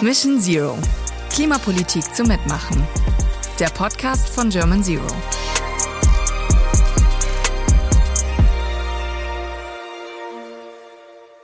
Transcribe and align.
Mission 0.00 0.40
Zero. 0.40 0.78
Klimapolitik 1.28 2.02
zum 2.14 2.28
Mitmachen. 2.28 2.82
Der 3.60 3.66
Podcast 3.66 4.30
von 4.30 4.48
German 4.48 4.82
Zero. 4.82 5.04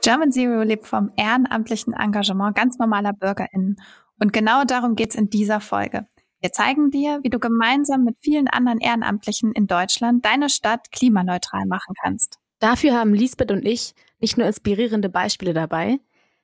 German 0.01 0.31
Zero 0.31 0.63
lebt 0.63 0.87
vom 0.87 1.11
ehrenamtlichen 1.15 1.93
Engagement 1.93 2.55
ganz 2.55 2.79
normaler 2.79 3.13
BürgerInnen. 3.13 3.75
Und 4.19 4.33
genau 4.33 4.63
darum 4.63 4.95
geht's 4.95 5.13
in 5.13 5.29
dieser 5.29 5.61
Folge. 5.61 6.07
Wir 6.39 6.51
zeigen 6.51 6.89
dir, 6.89 7.19
wie 7.21 7.29
du 7.29 7.37
gemeinsam 7.37 8.03
mit 8.03 8.17
vielen 8.19 8.47
anderen 8.47 8.79
Ehrenamtlichen 8.79 9.51
in 9.51 9.67
Deutschland 9.67 10.25
deine 10.25 10.49
Stadt 10.49 10.91
klimaneutral 10.91 11.67
machen 11.67 11.93
kannst. 12.01 12.39
Dafür 12.57 12.95
haben 12.95 13.13
Lisbeth 13.13 13.51
und 13.51 13.63
ich 13.63 13.93
nicht 14.21 14.37
nur 14.37 14.47
inspirierende 14.47 15.09
Beispiele 15.09 15.53
dabei, 15.53 15.99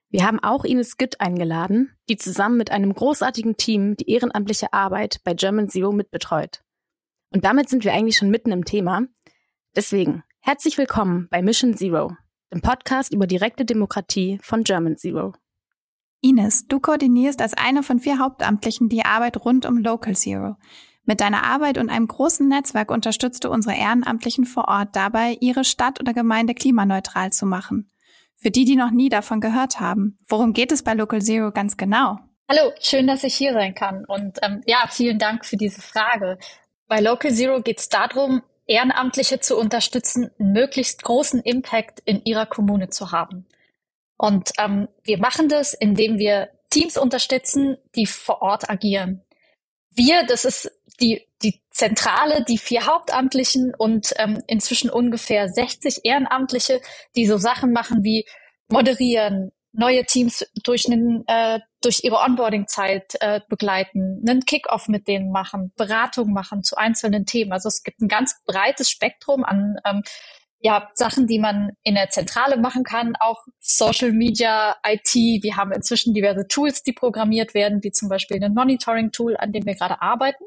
wir 0.09 0.25
haben 0.25 0.39
auch 0.39 0.63
Ines 0.63 0.95
Gütt 0.97 1.19
eingeladen, 1.19 1.91
die 2.09 2.15
zusammen 2.15 2.57
mit 2.57 2.71
einem 2.71 2.93
großartigen 2.93 3.57
Team 3.57 3.97
die 3.97 4.09
ehrenamtliche 4.09 4.71
Arbeit 4.71 5.19
bei 5.25 5.33
German 5.33 5.67
Zero 5.67 5.91
mitbetreut. 5.91 6.63
Und 7.33 7.43
damit 7.43 7.67
sind 7.67 7.83
wir 7.83 7.93
eigentlich 7.93 8.15
schon 8.15 8.29
mitten 8.29 8.51
im 8.51 8.63
Thema. 8.63 9.03
Deswegen 9.75 10.23
herzlich 10.39 10.77
willkommen 10.77 11.27
bei 11.29 11.41
Mission 11.41 11.75
Zero, 11.75 12.15
dem 12.53 12.61
Podcast 12.61 13.13
über 13.13 13.27
direkte 13.27 13.65
Demokratie 13.65 14.39
von 14.41 14.63
German 14.63 14.95
Zero. 14.95 15.33
Ines, 16.21 16.67
du 16.67 16.79
koordinierst 16.79 17.41
als 17.41 17.53
eine 17.53 17.83
von 17.83 17.99
vier 17.99 18.17
Hauptamtlichen 18.17 18.87
die 18.87 19.03
Arbeit 19.03 19.43
rund 19.43 19.65
um 19.65 19.77
Local 19.77 20.15
Zero. 20.15 20.55
Mit 21.07 21.21
deiner 21.21 21.43
Arbeit 21.45 21.77
und 21.77 21.89
einem 21.89 22.05
großen 22.05 22.49
Netzwerk 22.49 22.91
unterstützt 22.91 23.45
du 23.45 23.49
unsere 23.49 23.77
Ehrenamtlichen 23.77 24.43
vor 24.43 24.67
Ort 24.67 24.89
dabei, 24.91 25.37
ihre 25.39 25.63
Stadt 25.63 26.01
oder 26.01 26.13
Gemeinde 26.13 26.53
klimaneutral 26.53 27.31
zu 27.31 27.45
machen. 27.45 27.89
Für 28.35 28.51
die, 28.51 28.65
die 28.65 28.75
noch 28.75 28.91
nie 28.91 29.07
davon 29.07 29.39
gehört 29.39 29.79
haben, 29.79 30.17
worum 30.27 30.51
geht 30.51 30.73
es 30.73 30.83
bei 30.83 30.93
Local 30.93 31.21
Zero 31.21 31.51
ganz 31.51 31.77
genau? 31.77 32.17
Hallo, 32.49 32.73
schön, 32.81 33.07
dass 33.07 33.23
ich 33.23 33.35
hier 33.35 33.53
sein 33.53 33.73
kann. 33.73 34.03
Und 34.03 34.39
ähm, 34.41 34.61
ja, 34.65 34.83
vielen 34.89 35.17
Dank 35.17 35.45
für 35.45 35.55
diese 35.55 35.81
Frage. 35.81 36.39
Bei 36.89 36.99
Local 36.99 37.31
Zero 37.33 37.61
geht 37.61 37.79
es 37.79 37.87
darum, 37.87 38.41
Ehrenamtliche 38.65 39.39
zu 39.39 39.57
unterstützen, 39.57 40.29
einen 40.37 40.51
möglichst 40.51 41.03
großen 41.03 41.41
Impact 41.41 42.01
in 42.03 42.21
ihrer 42.25 42.45
Kommune 42.45 42.89
zu 42.89 43.13
haben. 43.13 43.47
Und 44.17 44.51
ähm, 44.59 44.89
wir 45.03 45.19
machen 45.19 45.47
das, 45.47 45.73
indem 45.73 46.17
wir 46.17 46.49
Teams 46.69 46.97
unterstützen, 46.97 47.77
die 47.95 48.07
vor 48.07 48.41
Ort 48.41 48.69
agieren. 48.69 49.23
Wir, 49.89 50.25
das 50.27 50.45
ist 50.45 50.71
die, 50.99 51.27
die 51.43 51.61
Zentrale, 51.69 52.43
die 52.43 52.57
vier 52.57 52.85
Hauptamtlichen 52.85 53.73
und 53.77 54.13
ähm, 54.17 54.41
inzwischen 54.47 54.89
ungefähr 54.89 55.49
60 55.49 56.01
Ehrenamtliche, 56.03 56.81
die 57.15 57.27
so 57.27 57.37
Sachen 57.37 57.71
machen 57.71 58.03
wie 58.03 58.25
moderieren, 58.69 59.51
neue 59.71 60.05
Teams 60.05 60.45
durch, 60.63 60.87
einen, 60.87 61.23
äh, 61.27 61.59
durch 61.81 62.03
ihre 62.03 62.17
Onboarding-Zeit 62.17 63.15
äh, 63.21 63.41
begleiten, 63.47 64.23
einen 64.27 64.41
Kickoff 64.41 64.87
mit 64.87 65.07
denen 65.07 65.31
machen, 65.31 65.71
Beratung 65.77 66.33
machen 66.33 66.63
zu 66.63 66.75
einzelnen 66.77 67.25
Themen. 67.25 67.51
Also 67.51 67.67
es 67.67 67.83
gibt 67.83 68.01
ein 68.01 68.07
ganz 68.07 68.35
breites 68.45 68.89
Spektrum 68.89 69.43
an 69.43 69.77
ähm, 69.85 70.01
ja, 70.59 70.89
Sachen, 70.95 71.27
die 71.27 71.37
man 71.37 71.73
in 71.83 71.93
der 71.93 72.09
Zentrale 72.09 72.57
machen 72.57 72.83
kann, 72.83 73.15
auch 73.19 73.45
Social 73.59 74.11
Media, 74.11 74.75
IT. 74.83 75.13
Wir 75.13 75.55
haben 75.55 75.71
inzwischen 75.71 76.15
diverse 76.15 76.47
Tools, 76.47 76.81
die 76.81 76.93
programmiert 76.93 77.53
werden, 77.53 77.83
wie 77.83 77.91
zum 77.91 78.09
Beispiel 78.09 78.43
ein 78.43 78.55
Monitoring-Tool, 78.55 79.37
an 79.37 79.51
dem 79.51 79.65
wir 79.65 79.75
gerade 79.75 80.01
arbeiten. 80.01 80.43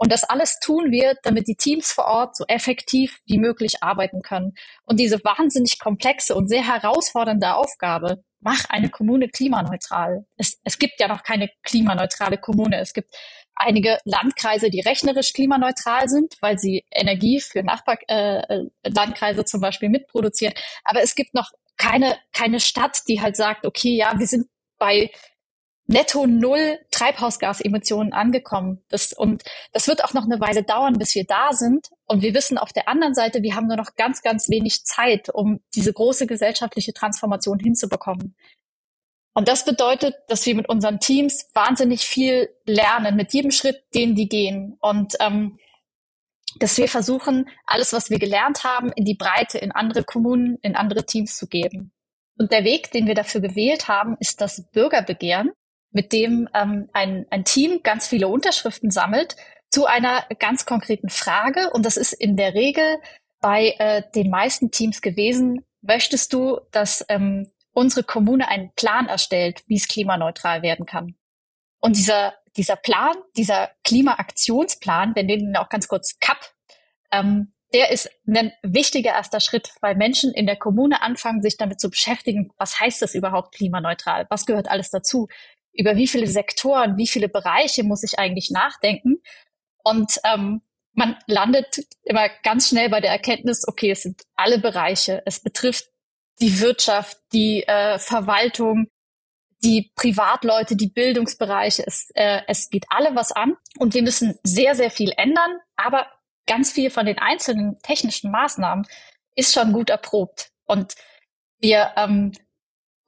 Und 0.00 0.10
das 0.10 0.24
alles 0.24 0.58
tun 0.60 0.90
wir, 0.90 1.14
damit 1.24 1.46
die 1.46 1.56
Teams 1.56 1.92
vor 1.92 2.06
Ort 2.06 2.34
so 2.34 2.46
effektiv 2.48 3.20
wie 3.26 3.36
möglich 3.36 3.82
arbeiten 3.82 4.22
können. 4.22 4.54
Und 4.84 4.98
diese 4.98 5.22
wahnsinnig 5.22 5.78
komplexe 5.78 6.34
und 6.34 6.48
sehr 6.48 6.66
herausfordernde 6.66 7.54
Aufgabe, 7.54 8.24
mach 8.40 8.64
eine 8.70 8.88
Kommune 8.88 9.28
klimaneutral. 9.28 10.24
Es, 10.38 10.58
es 10.64 10.78
gibt 10.78 11.00
ja 11.00 11.08
noch 11.08 11.22
keine 11.22 11.50
klimaneutrale 11.64 12.38
Kommune. 12.38 12.80
Es 12.80 12.94
gibt 12.94 13.14
einige 13.54 13.98
Landkreise, 14.06 14.70
die 14.70 14.80
rechnerisch 14.80 15.34
klimaneutral 15.34 16.08
sind, 16.08 16.34
weil 16.40 16.58
sie 16.58 16.82
Energie 16.90 17.38
für 17.38 17.62
Nachbarlandkreise 17.62 19.40
äh, 19.42 19.44
zum 19.44 19.60
Beispiel 19.60 19.90
mitproduzieren. 19.90 20.54
Aber 20.82 21.02
es 21.02 21.14
gibt 21.14 21.34
noch 21.34 21.50
keine, 21.76 22.16
keine 22.32 22.60
Stadt, 22.60 23.00
die 23.06 23.20
halt 23.20 23.36
sagt, 23.36 23.66
okay, 23.66 23.96
ja, 23.96 24.18
wir 24.18 24.26
sind 24.26 24.46
bei 24.78 25.10
netto 25.90 26.26
null 26.26 26.78
Treibhausgasemissionen 26.92 28.12
angekommen. 28.12 28.80
Das, 28.88 29.12
und 29.12 29.42
das 29.72 29.88
wird 29.88 30.04
auch 30.04 30.14
noch 30.14 30.24
eine 30.24 30.40
Weile 30.40 30.62
dauern, 30.62 30.94
bis 30.94 31.14
wir 31.14 31.24
da 31.24 31.52
sind. 31.52 31.88
Und 32.06 32.22
wir 32.22 32.32
wissen 32.32 32.58
auf 32.58 32.72
der 32.72 32.88
anderen 32.88 33.14
Seite, 33.14 33.42
wir 33.42 33.56
haben 33.56 33.66
nur 33.66 33.76
noch 33.76 33.96
ganz, 33.96 34.22
ganz 34.22 34.48
wenig 34.48 34.84
Zeit, 34.84 35.28
um 35.30 35.60
diese 35.74 35.92
große 35.92 36.26
gesellschaftliche 36.26 36.94
Transformation 36.94 37.58
hinzubekommen. 37.58 38.36
Und 39.32 39.48
das 39.48 39.64
bedeutet, 39.64 40.14
dass 40.28 40.46
wir 40.46 40.54
mit 40.54 40.68
unseren 40.68 41.00
Teams 41.00 41.48
wahnsinnig 41.54 42.02
viel 42.02 42.50
lernen, 42.66 43.16
mit 43.16 43.32
jedem 43.32 43.50
Schritt, 43.50 43.82
den 43.94 44.14
die 44.14 44.28
gehen. 44.28 44.76
Und 44.80 45.16
ähm, 45.20 45.58
dass 46.58 46.78
wir 46.78 46.88
versuchen, 46.88 47.48
alles, 47.66 47.92
was 47.92 48.10
wir 48.10 48.18
gelernt 48.18 48.64
haben, 48.64 48.92
in 48.92 49.04
die 49.04 49.14
Breite, 49.14 49.58
in 49.58 49.72
andere 49.72 50.04
Kommunen, 50.04 50.58
in 50.62 50.76
andere 50.76 51.04
Teams 51.04 51.36
zu 51.36 51.46
geben. 51.46 51.92
Und 52.38 52.52
der 52.52 52.64
Weg, 52.64 52.90
den 52.92 53.06
wir 53.06 53.14
dafür 53.14 53.40
gewählt 53.40 53.88
haben, 53.88 54.16
ist 54.18 54.40
das 54.40 54.70
Bürgerbegehren 54.70 55.52
mit 55.90 56.12
dem 56.12 56.48
ähm, 56.54 56.88
ein, 56.92 57.26
ein 57.30 57.44
Team 57.44 57.82
ganz 57.82 58.08
viele 58.08 58.28
Unterschriften 58.28 58.90
sammelt 58.90 59.36
zu 59.70 59.86
einer 59.86 60.24
ganz 60.38 60.66
konkreten 60.66 61.08
Frage. 61.08 61.70
Und 61.72 61.86
das 61.86 61.96
ist 61.96 62.12
in 62.12 62.36
der 62.36 62.54
Regel 62.54 62.84
bei 63.40 63.74
äh, 63.78 64.02
den 64.14 64.30
meisten 64.30 64.70
Teams 64.70 65.00
gewesen, 65.00 65.64
möchtest 65.82 66.32
du, 66.32 66.60
dass 66.72 67.04
ähm, 67.08 67.50
unsere 67.72 68.04
Kommune 68.04 68.48
einen 68.48 68.72
Plan 68.74 69.06
erstellt, 69.06 69.62
wie 69.66 69.76
es 69.76 69.88
klimaneutral 69.88 70.62
werden 70.62 70.86
kann? 70.86 71.14
Und 71.80 71.96
dieser, 71.96 72.34
dieser 72.56 72.76
Plan, 72.76 73.16
dieser 73.36 73.70
Klimaaktionsplan, 73.84 75.14
wir 75.14 75.24
nennen 75.24 75.48
ihn 75.48 75.56
auch 75.56 75.70
ganz 75.70 75.88
kurz 75.88 76.18
CAP, 76.18 76.38
ähm, 77.10 77.52
der 77.72 77.90
ist 77.92 78.10
ein 78.26 78.52
wichtiger 78.62 79.12
erster 79.12 79.38
Schritt, 79.38 79.72
weil 79.80 79.94
Menschen 79.94 80.32
in 80.34 80.46
der 80.46 80.56
Kommune 80.56 81.02
anfangen, 81.02 81.40
sich 81.40 81.56
damit 81.56 81.80
zu 81.80 81.88
beschäftigen, 81.88 82.50
was 82.58 82.80
heißt 82.80 83.00
das 83.00 83.14
überhaupt 83.14 83.54
klimaneutral? 83.54 84.26
Was 84.28 84.44
gehört 84.44 84.68
alles 84.68 84.90
dazu? 84.90 85.28
Über 85.80 85.96
wie 85.96 86.06
viele 86.06 86.26
Sektoren, 86.26 86.96
wie 86.98 87.06
viele 87.06 87.28
Bereiche 87.28 87.82
muss 87.82 88.02
ich 88.02 88.18
eigentlich 88.18 88.50
nachdenken. 88.50 89.22
Und 89.82 90.20
ähm, 90.24 90.60
man 90.92 91.16
landet 91.26 91.86
immer 92.02 92.28
ganz 92.42 92.68
schnell 92.68 92.90
bei 92.90 93.00
der 93.00 93.10
Erkenntnis, 93.10 93.66
okay, 93.66 93.90
es 93.90 94.02
sind 94.02 94.22
alle 94.36 94.58
Bereiche. 94.58 95.22
Es 95.24 95.40
betrifft 95.40 95.86
die 96.40 96.60
Wirtschaft, 96.60 97.18
die 97.32 97.62
äh, 97.62 97.98
Verwaltung, 97.98 98.88
die 99.62 99.90
Privatleute, 99.94 100.76
die 100.76 100.88
Bildungsbereiche. 100.88 101.84
Es, 101.86 102.10
äh, 102.14 102.42
es 102.46 102.68
geht 102.68 102.84
alle 102.90 103.14
was 103.14 103.32
an 103.32 103.56
und 103.78 103.94
wir 103.94 104.02
müssen 104.02 104.38
sehr, 104.42 104.74
sehr 104.74 104.90
viel 104.90 105.12
ändern. 105.16 105.58
Aber 105.76 106.06
ganz 106.46 106.72
viel 106.72 106.90
von 106.90 107.06
den 107.06 107.18
einzelnen 107.18 107.78
technischen 107.82 108.30
Maßnahmen 108.30 108.86
ist 109.34 109.54
schon 109.54 109.72
gut 109.72 109.88
erprobt. 109.88 110.50
Und 110.66 110.94
wir 111.58 111.92
ähm, 111.96 112.32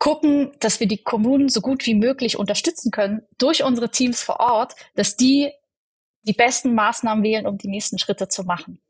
gucken, 0.02 0.50
dass 0.58 0.80
wir 0.80 0.88
die 0.88 1.00
Kommunen 1.00 1.48
so 1.48 1.60
gut 1.60 1.86
wie 1.86 1.94
möglich 1.94 2.36
unterstützen 2.36 2.90
können 2.90 3.22
durch 3.38 3.62
unsere 3.62 3.88
Teams 3.88 4.20
vor 4.20 4.40
Ort, 4.40 4.74
dass 4.96 5.14
die 5.14 5.52
die 6.24 6.32
besten 6.32 6.74
Maßnahmen 6.74 7.22
wählen, 7.22 7.46
um 7.46 7.56
die 7.56 7.68
nächsten 7.68 8.00
Schritte 8.00 8.26
zu 8.26 8.42
machen. 8.42 8.80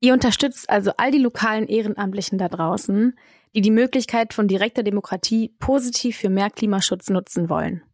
Ihr 0.00 0.12
unterstützt 0.12 0.68
also 0.68 0.94
all 0.96 1.12
die 1.12 1.18
lokalen 1.18 1.68
Ehrenamtlichen 1.68 2.38
da 2.38 2.48
draußen, 2.48 3.16
die 3.54 3.60
die 3.60 3.70
Möglichkeit 3.70 4.34
von 4.34 4.48
direkter 4.48 4.82
Demokratie 4.82 5.54
positiv 5.60 6.16
für 6.16 6.28
mehr 6.28 6.50
Klimaschutz 6.50 7.08
nutzen 7.08 7.48
wollen. 7.48 7.84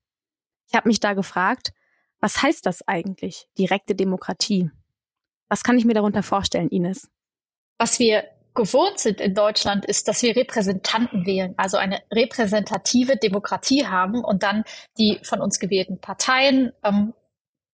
Ich 0.71 0.75
habe 0.75 0.89
mich 0.89 1.01
da 1.01 1.13
gefragt, 1.13 1.75
was 2.19 2.41
heißt 2.41 2.65
das 2.65 2.81
eigentlich, 2.89 3.47
direkte 3.59 3.95
Demokratie? 3.95 4.71
Was 5.51 5.63
kann 5.63 5.77
ich 5.77 5.85
mir 5.85 5.93
darunter 5.93 6.23
vorstellen, 6.23 6.71
Ines? 6.71 7.11
Was 7.77 7.99
wir 7.99 8.25
gewohnt 8.59 8.99
sind 8.99 9.21
in 9.21 9.35
Deutschland, 9.35 9.87
ist, 9.87 10.09
dass 10.09 10.21
wir 10.23 10.35
Repräsentanten 10.35 11.25
wählen, 11.25 11.55
also 11.57 11.77
eine 11.77 12.03
repräsentative 12.13 13.17
Demokratie 13.17 13.87
haben 13.87 14.25
und 14.25 14.43
dann 14.43 14.65
die 14.99 15.21
von 15.23 15.41
uns 15.41 15.61
gewählten 15.61 16.00
Parteien 16.00 16.73
ähm, 16.82 17.15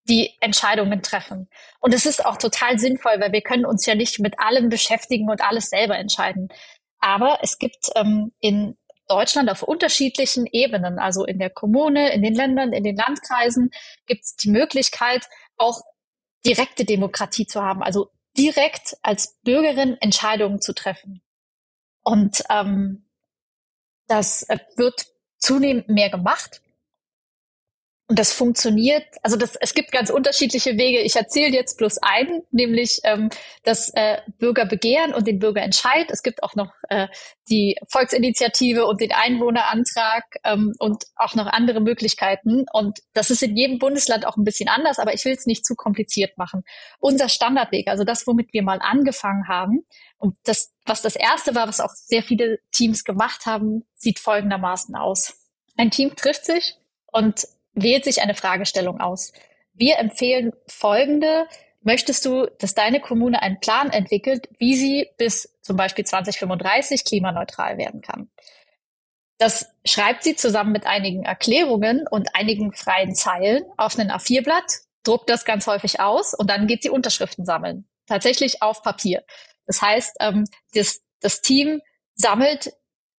die 0.06 0.34
Entscheidungen 0.40 1.00
treffen. 1.00 1.48
Und 1.80 1.94
es 1.94 2.04
ist 2.04 2.26
auch 2.26 2.36
total 2.36 2.78
sinnvoll, 2.78 3.14
weil 3.18 3.32
wir 3.32 3.40
können 3.40 3.64
uns 3.64 3.86
ja 3.86 3.94
nicht 3.94 4.20
mit 4.20 4.38
allem 4.38 4.68
beschäftigen 4.68 5.30
und 5.30 5.40
alles 5.40 5.70
selber 5.70 5.96
entscheiden. 5.96 6.48
Aber 7.00 7.38
es 7.40 7.58
gibt 7.58 7.88
ähm, 7.96 8.32
in 8.40 8.76
Deutschland 9.08 9.50
auf 9.50 9.62
unterschiedlichen 9.62 10.46
Ebenen, 10.52 10.98
also 10.98 11.24
in 11.24 11.38
der 11.38 11.48
Kommune, 11.48 12.12
in 12.12 12.22
den 12.22 12.34
Ländern, 12.34 12.74
in 12.74 12.84
den 12.84 12.96
Landkreisen, 12.96 13.70
gibt 14.06 14.24
es 14.24 14.36
die 14.36 14.50
Möglichkeit, 14.50 15.26
auch 15.56 15.80
direkte 16.44 16.84
Demokratie 16.84 17.46
zu 17.46 17.62
haben, 17.62 17.82
also 17.82 18.10
direkt 18.36 18.96
als 19.02 19.38
Bürgerin 19.42 19.96
Entscheidungen 20.00 20.60
zu 20.60 20.74
treffen. 20.74 21.22
Und 22.02 22.42
ähm, 22.50 23.08
das 24.06 24.42
äh, 24.44 24.58
wird 24.76 25.06
zunehmend 25.38 25.88
mehr 25.88 26.10
gemacht. 26.10 26.60
Und 28.06 28.18
das 28.18 28.34
funktioniert, 28.34 29.04
also 29.22 29.36
das, 29.36 29.56
es 29.56 29.72
gibt 29.72 29.90
ganz 29.90 30.10
unterschiedliche 30.10 30.76
Wege. 30.76 31.00
Ich 31.00 31.16
erzähle 31.16 31.54
jetzt 31.54 31.78
bloß 31.78 32.02
einen, 32.02 32.42
nämlich 32.50 33.00
ähm, 33.04 33.30
das 33.62 33.90
äh, 33.94 34.18
Bürgerbegehren 34.38 35.14
und 35.14 35.26
den 35.26 35.38
Bürgerentscheid. 35.38 36.10
Es 36.10 36.22
gibt 36.22 36.42
auch 36.42 36.54
noch 36.54 36.70
äh, 36.90 37.08
die 37.48 37.78
Volksinitiative 37.88 38.84
und 38.84 39.00
den 39.00 39.12
Einwohnerantrag 39.12 40.22
ähm, 40.44 40.74
und 40.78 41.04
auch 41.16 41.34
noch 41.34 41.46
andere 41.46 41.80
Möglichkeiten. 41.80 42.66
Und 42.74 42.98
das 43.14 43.30
ist 43.30 43.42
in 43.42 43.56
jedem 43.56 43.78
Bundesland 43.78 44.26
auch 44.26 44.36
ein 44.36 44.44
bisschen 44.44 44.68
anders, 44.68 44.98
aber 44.98 45.14
ich 45.14 45.24
will 45.24 45.32
es 45.32 45.46
nicht 45.46 45.64
zu 45.64 45.74
kompliziert 45.74 46.36
machen. 46.36 46.62
Unser 47.00 47.30
Standardweg, 47.30 47.88
also 47.88 48.04
das, 48.04 48.26
womit 48.26 48.52
wir 48.52 48.62
mal 48.62 48.80
angefangen 48.82 49.48
haben, 49.48 49.86
und 50.18 50.36
das, 50.44 50.72
was 50.86 51.02
das 51.02 51.16
erste 51.16 51.54
war, 51.54 51.68
was 51.68 51.80
auch 51.80 51.90
sehr 51.90 52.22
viele 52.22 52.58
Teams 52.70 53.04
gemacht 53.04 53.46
haben, 53.46 53.84
sieht 53.94 54.18
folgendermaßen 54.18 54.94
aus. 54.94 55.34
Ein 55.76 55.90
Team 55.90 56.16
trifft 56.16 56.46
sich 56.46 56.76
und 57.12 57.46
wählt 57.74 58.04
sich 58.04 58.22
eine 58.22 58.34
Fragestellung 58.34 59.00
aus. 59.00 59.32
Wir 59.72 59.98
empfehlen 59.98 60.52
folgende. 60.66 61.46
Möchtest 61.82 62.24
du, 62.24 62.46
dass 62.58 62.74
deine 62.74 63.00
Kommune 63.00 63.42
einen 63.42 63.60
Plan 63.60 63.90
entwickelt, 63.90 64.48
wie 64.58 64.74
sie 64.74 65.10
bis 65.18 65.54
zum 65.60 65.76
Beispiel 65.76 66.04
2035 66.04 67.04
klimaneutral 67.04 67.76
werden 67.76 68.00
kann? 68.00 68.30
Das 69.38 69.66
schreibt 69.84 70.22
sie 70.22 70.36
zusammen 70.36 70.72
mit 70.72 70.86
einigen 70.86 71.24
Erklärungen 71.24 72.06
und 72.08 72.34
einigen 72.34 72.72
freien 72.72 73.14
Zeilen 73.14 73.64
auf 73.76 73.98
einen 73.98 74.10
A4-Blatt, 74.10 74.80
druckt 75.02 75.28
das 75.28 75.44
ganz 75.44 75.66
häufig 75.66 76.00
aus 76.00 76.34
und 76.34 76.48
dann 76.48 76.66
geht 76.66 76.82
sie 76.82 76.90
Unterschriften 76.90 77.44
sammeln. 77.44 77.86
Tatsächlich 78.06 78.62
auf 78.62 78.82
Papier. 78.82 79.24
Das 79.66 79.82
heißt, 79.82 80.16
ähm, 80.20 80.44
das, 80.72 81.02
das 81.20 81.42
Team 81.42 81.80
sammelt 82.14 82.72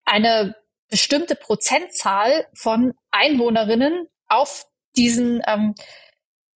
eine 0.05 0.55
bestimmte 0.89 1.35
Prozentzahl 1.35 2.47
von 2.53 2.93
Einwohnerinnen 3.11 4.07
auf 4.27 4.67
diesen 4.95 5.41
ähm, 5.47 5.75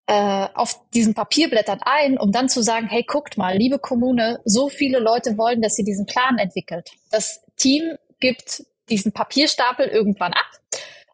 äh, 0.08 0.48
auf 0.56 0.90
diesen 0.92 1.14
Papierblättern 1.14 1.82
ein, 1.84 2.18
um 2.18 2.32
dann 2.32 2.50
zu 2.50 2.64
sagen, 2.64 2.88
hey, 2.88 3.04
guckt 3.04 3.38
mal, 3.38 3.56
liebe 3.56 3.78
Kommune, 3.78 4.40
so 4.44 4.68
viele 4.68 5.00
Leute 5.00 5.38
wollen, 5.38 5.62
dass 5.62 5.76
sie 5.76 5.84
diesen 5.84 6.08
Plan 6.08 6.40
entwickelt. 6.40 6.90
Das 7.12 7.44
Team 7.58 7.96
gibt 8.20 8.64
diesen 8.90 9.12
Papierstapel 9.12 9.88
irgendwann 9.88 10.34
ab 10.34 10.50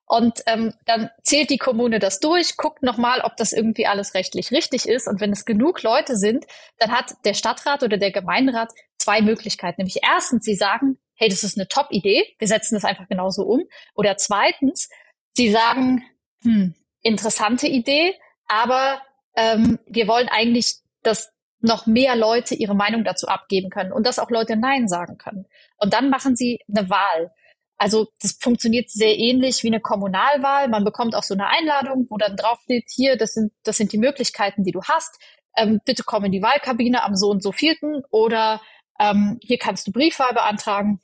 und 0.08 0.44
ähm, 0.46 0.74
dann 0.86 1.10
zählt 1.24 1.50
die 1.50 1.58
Kommune 1.58 2.00
das 2.00 2.20
durch, 2.20 2.58
guckt 2.58 2.84
nochmal, 2.84 3.22
ob 3.22 3.38
das 3.38 3.54
irgendwie 3.54 3.88
alles 3.88 4.14
rechtlich 4.14 4.52
richtig 4.52 4.88
ist. 4.88 5.08
Und 5.08 5.20
wenn 5.20 5.32
es 5.32 5.46
genug 5.46 5.82
Leute 5.82 6.16
sind, 6.16 6.46
dann 6.78 6.92
hat 6.92 7.16
der 7.26 7.34
Stadtrat 7.34 7.82
oder 7.82 7.98
der 7.98 8.12
Gemeinderat 8.12 8.72
zwei 8.98 9.22
Möglichkeiten. 9.22 9.82
Nämlich 9.82 10.02
erstens, 10.04 10.46
sie 10.46 10.56
sagen, 10.56 11.00
hey, 11.16 11.28
das 11.28 11.44
ist 11.44 11.58
eine 11.58 11.68
Top-Idee, 11.68 12.24
wir 12.38 12.48
setzen 12.48 12.76
das 12.76 12.86
einfach 12.86 13.08
genauso 13.08 13.44
um. 13.44 13.64
Oder 13.96 14.16
zweitens, 14.18 14.90
sie 15.34 15.50
sagen, 15.50 16.04
hm, 16.46 16.76
interessante 17.02 17.68
Idee, 17.68 18.16
aber 18.48 19.02
ähm, 19.36 19.80
wir 19.88 20.08
wollen 20.08 20.30
eigentlich, 20.30 20.78
dass 21.04 21.32
noch 21.60 21.88
mehr 21.88 22.16
Leute 22.16 22.56
ihre 22.56 22.76
Meinung 22.76 23.04
dazu 23.04 23.28
abgeben 23.28 23.70
können 23.70 23.92
und 23.92 24.06
dass 24.06 24.20
auch 24.20 24.30
Leute 24.30 24.56
Nein 24.56 24.88
sagen 24.88 25.18
können. 25.18 25.46
Und 25.78 25.94
dann 25.94 26.10
machen 26.10 26.36
sie 26.36 26.60
eine 26.70 26.90
Wahl. 26.90 27.32
Also 27.78 28.08
das 28.22 28.38
funktioniert 28.40 28.90
sehr 28.90 29.18
ähnlich 29.18 29.64
wie 29.64 29.68
eine 29.68 29.82
Kommunalwahl. 29.82 30.70
Man 30.70 30.86
bekommt 30.86 31.16
auch 31.16 31.24
so 31.24 31.34
eine 31.34 31.48
Einladung, 31.48 32.08
wo 32.10 32.18
dann 32.18 32.38
draufsteht, 32.38 32.86
hier, 32.90 33.18
das 33.18 33.34
sind, 33.34 33.52
das 33.64 33.78
sind 33.78 33.92
die 33.92 33.98
Möglichkeiten, 33.98 34.64
die 34.64 34.72
du 34.72 34.82
hast. 34.84 35.20
Ähm, 35.58 35.82
bitte 35.86 36.04
komm 36.04 36.26
in 36.26 36.32
die 36.32 36.42
Wahlkabine 36.42 37.04
am 37.04 37.16
so 37.16 37.30
und 37.30 37.42
so 37.42 37.52
vierten 37.52 38.04
oder 38.12 38.62
ähm, 39.00 39.40
hier 39.42 39.58
kannst 39.58 39.88
du 39.88 39.92
Briefwahl 39.92 40.34
beantragen. 40.34 41.02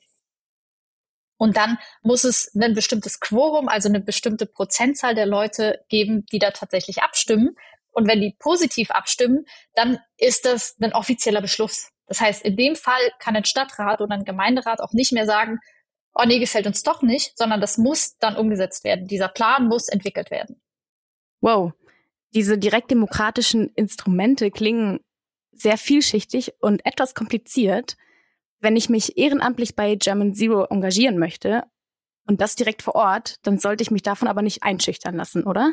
Und 1.42 1.56
dann 1.56 1.76
muss 2.02 2.22
es 2.22 2.54
ein 2.54 2.72
bestimmtes 2.72 3.18
Quorum, 3.18 3.66
also 3.66 3.88
eine 3.88 3.98
bestimmte 3.98 4.46
Prozentzahl 4.46 5.16
der 5.16 5.26
Leute 5.26 5.84
geben, 5.88 6.24
die 6.30 6.38
da 6.38 6.52
tatsächlich 6.52 7.02
abstimmen. 7.02 7.56
Und 7.90 8.06
wenn 8.06 8.20
die 8.20 8.36
positiv 8.38 8.92
abstimmen, 8.92 9.44
dann 9.74 9.98
ist 10.16 10.44
das 10.44 10.76
ein 10.80 10.92
offizieller 10.92 11.40
Beschluss. 11.40 11.90
Das 12.06 12.20
heißt, 12.20 12.44
in 12.44 12.56
dem 12.56 12.76
Fall 12.76 13.00
kann 13.18 13.34
ein 13.34 13.44
Stadtrat 13.44 14.00
oder 14.00 14.14
ein 14.14 14.22
Gemeinderat 14.22 14.80
auch 14.80 14.92
nicht 14.92 15.12
mehr 15.12 15.26
sagen, 15.26 15.58
oh 16.14 16.22
nee, 16.24 16.38
gefällt 16.38 16.68
uns 16.68 16.84
doch 16.84 17.02
nicht, 17.02 17.36
sondern 17.36 17.60
das 17.60 17.76
muss 17.76 18.16
dann 18.18 18.36
umgesetzt 18.36 18.84
werden. 18.84 19.08
Dieser 19.08 19.26
Plan 19.26 19.66
muss 19.66 19.88
entwickelt 19.88 20.30
werden. 20.30 20.62
Wow. 21.40 21.72
Diese 22.34 22.56
direktdemokratischen 22.56 23.68
Instrumente 23.74 24.52
klingen 24.52 25.00
sehr 25.50 25.76
vielschichtig 25.76 26.52
und 26.60 26.86
etwas 26.86 27.16
kompliziert 27.16 27.96
wenn 28.62 28.76
ich 28.76 28.88
mich 28.88 29.18
ehrenamtlich 29.18 29.76
bei 29.76 29.96
German 29.96 30.34
Zero 30.34 30.64
engagieren 30.64 31.18
möchte 31.18 31.64
und 32.26 32.40
das 32.40 32.56
direkt 32.56 32.82
vor 32.82 32.94
Ort, 32.94 33.36
dann 33.42 33.58
sollte 33.58 33.82
ich 33.82 33.90
mich 33.90 34.02
davon 34.02 34.28
aber 34.28 34.42
nicht 34.42 34.62
einschüchtern 34.62 35.16
lassen, 35.16 35.44
oder? 35.44 35.72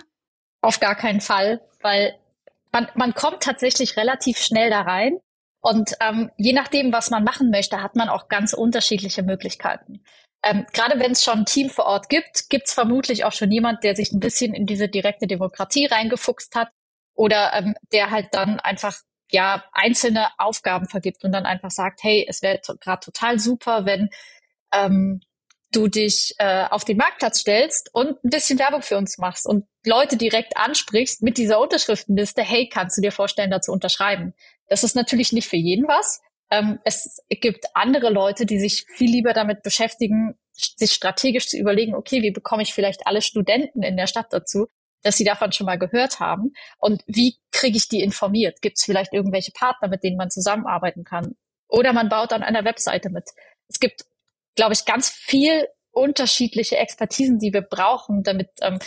Auf 0.61 0.79
gar 0.79 0.95
keinen 0.95 1.21
Fall, 1.21 1.61
weil 1.81 2.15
man, 2.71 2.87
man 2.95 3.13
kommt 3.13 3.43
tatsächlich 3.43 3.95
relativ 3.95 4.37
schnell 4.37 4.69
da 4.69 4.81
rein. 4.81 5.19
Und 5.61 5.93
ähm, 5.99 6.31
je 6.37 6.53
nachdem, 6.53 6.91
was 6.91 7.09
man 7.09 7.23
machen 7.23 7.51
möchte, 7.51 7.81
hat 7.81 7.95
man 7.95 8.09
auch 8.09 8.27
ganz 8.27 8.53
unterschiedliche 8.53 9.23
Möglichkeiten. 9.23 10.03
Ähm, 10.41 10.65
Gerade 10.73 10.99
wenn 10.99 11.11
es 11.11 11.23
schon 11.23 11.39
ein 11.39 11.45
Team 11.45 11.69
vor 11.69 11.85
Ort 11.85 12.07
gibt, 12.09 12.49
gibt 12.49 12.67
es 12.67 12.73
vermutlich 12.73 13.25
auch 13.25 13.33
schon 13.33 13.51
jemand, 13.51 13.83
der 13.83 13.95
sich 13.95 14.11
ein 14.13 14.21
bisschen 14.21 14.53
in 14.53 14.65
diese 14.65 14.87
direkte 14.87 15.27
Demokratie 15.27 15.85
reingefuchst 15.85 16.55
hat 16.55 16.69
oder 17.13 17.51
ähm, 17.53 17.75
der 17.91 18.09
halt 18.09 18.29
dann 18.31 18.59
einfach 18.61 18.95
ja 19.31 19.63
einzelne 19.71 20.27
Aufgaben 20.37 20.87
vergibt 20.87 21.23
und 21.23 21.31
dann 21.31 21.45
einfach 21.45 21.71
sagt, 21.71 22.03
hey, 22.03 22.25
es 22.27 22.41
wäre 22.41 22.59
gerade 22.79 23.05
total 23.05 23.39
super, 23.39 23.85
wenn 23.85 24.09
ähm, 24.73 25.21
du 25.71 25.87
dich 25.87 26.33
äh, 26.39 26.65
auf 26.69 26.83
den 26.83 26.97
Marktplatz 26.97 27.39
stellst 27.39 27.93
und 27.93 28.23
ein 28.23 28.29
bisschen 28.29 28.59
Werbung 28.59 28.81
für 28.81 28.97
uns 28.97 29.17
machst 29.17 29.45
und 29.45 29.65
Leute 29.85 30.17
direkt 30.17 30.57
ansprichst 30.57 31.21
mit 31.21 31.37
dieser 31.37 31.59
Unterschriftenliste, 31.59 32.41
hey, 32.41 32.69
kannst 32.71 32.97
du 32.97 33.01
dir 33.01 33.11
vorstellen, 33.11 33.51
da 33.51 33.61
zu 33.61 33.71
unterschreiben? 33.71 34.33
Das 34.67 34.83
ist 34.83 34.95
natürlich 34.95 35.31
nicht 35.31 35.47
für 35.47 35.57
jeden 35.57 35.87
was. 35.87 36.21
Ähm, 36.51 36.79
es 36.83 37.23
gibt 37.29 37.65
andere 37.75 38.09
Leute, 38.09 38.45
die 38.45 38.59
sich 38.59 38.85
viel 38.95 39.11
lieber 39.11 39.33
damit 39.33 39.61
beschäftigen, 39.61 40.35
sich 40.53 40.91
strategisch 40.91 41.47
zu 41.47 41.57
überlegen, 41.57 41.95
okay, 41.95 42.21
wie 42.21 42.31
bekomme 42.31 42.63
ich 42.63 42.73
vielleicht 42.73 43.05
alle 43.05 43.21
Studenten 43.21 43.83
in 43.83 43.95
der 43.95 44.07
Stadt 44.07 44.27
dazu, 44.31 44.67
dass 45.03 45.17
sie 45.17 45.23
davon 45.23 45.51
schon 45.51 45.65
mal 45.65 45.77
gehört 45.77 46.19
haben. 46.19 46.53
Und 46.77 47.03
wie 47.07 47.37
kriege 47.51 47.77
ich 47.77 47.87
die 47.87 48.01
informiert? 48.01 48.61
Gibt 48.61 48.77
es 48.77 48.83
vielleicht 48.83 49.13
irgendwelche 49.13 49.51
Partner, 49.51 49.87
mit 49.87 50.03
denen 50.03 50.17
man 50.17 50.29
zusammenarbeiten 50.29 51.03
kann? 51.03 51.35
Oder 51.67 51.93
man 51.93 52.09
baut 52.09 52.33
an 52.33 52.43
einer 52.43 52.65
Webseite 52.65 53.09
mit. 53.09 53.29
Es 53.67 53.79
gibt, 53.79 54.05
glaube 54.55 54.73
ich, 54.73 54.85
ganz 54.85 55.09
viel 55.09 55.67
unterschiedliche 55.91 56.77
Expertisen, 56.77 57.39
die 57.39 57.53
wir 57.53 57.61
brauchen, 57.61 58.23
damit 58.23 58.49
ähm, 58.61 58.79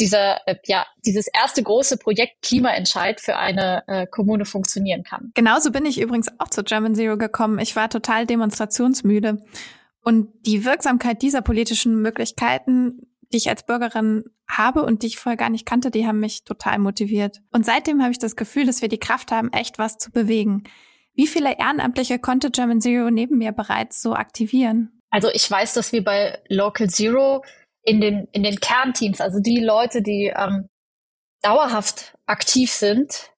dieser, 0.00 0.46
äh, 0.46 0.56
ja, 0.64 0.86
dieses 1.04 1.26
erste 1.28 1.62
große 1.62 1.98
Projekt 1.98 2.42
Klimaentscheid 2.42 3.20
für 3.20 3.36
eine 3.36 3.82
äh, 3.86 4.06
Kommune 4.06 4.44
funktionieren 4.44 5.02
kann. 5.02 5.32
Genauso 5.34 5.70
bin 5.70 5.86
ich 5.86 6.00
übrigens 6.00 6.28
auch 6.38 6.48
zu 6.48 6.62
German 6.62 6.94
Zero 6.94 7.16
gekommen. 7.16 7.58
Ich 7.58 7.76
war 7.76 7.90
total 7.90 8.26
demonstrationsmüde. 8.26 9.44
Und 10.02 10.28
die 10.46 10.64
Wirksamkeit 10.64 11.22
dieser 11.22 11.42
politischen 11.42 12.00
Möglichkeiten 12.00 13.08
die 13.32 13.36
ich 13.36 13.48
als 13.48 13.64
Bürgerin 13.64 14.24
habe 14.48 14.82
und 14.84 15.02
die 15.02 15.08
ich 15.08 15.18
vorher 15.18 15.36
gar 15.36 15.50
nicht 15.50 15.66
kannte, 15.66 15.90
die 15.90 16.06
haben 16.06 16.20
mich 16.20 16.44
total 16.44 16.78
motiviert. 16.78 17.40
Und 17.52 17.66
seitdem 17.66 18.00
habe 18.00 18.12
ich 18.12 18.18
das 18.18 18.36
Gefühl, 18.36 18.66
dass 18.66 18.82
wir 18.82 18.88
die 18.88 18.98
Kraft 18.98 19.30
haben, 19.30 19.52
echt 19.52 19.78
was 19.78 19.98
zu 19.98 20.10
bewegen. 20.10 20.64
Wie 21.14 21.26
viele 21.26 21.58
Ehrenamtliche 21.58 22.18
konnte 22.18 22.50
German 22.50 22.80
Zero 22.80 23.10
neben 23.10 23.38
mir 23.38 23.52
bereits 23.52 24.00
so 24.00 24.14
aktivieren? 24.14 25.02
Also 25.10 25.28
ich 25.32 25.50
weiß, 25.50 25.74
dass 25.74 25.92
wir 25.92 26.04
bei 26.04 26.38
Local 26.48 26.88
Zero 26.88 27.44
in 27.82 28.00
den, 28.00 28.28
in 28.32 28.42
den 28.42 28.60
Kernteams, 28.60 29.20
also 29.20 29.40
die 29.40 29.60
Leute, 29.60 30.02
die 30.02 30.32
ähm, 30.34 30.68
dauerhaft 31.42 32.16
aktiv 32.26 32.70
sind 32.70 33.32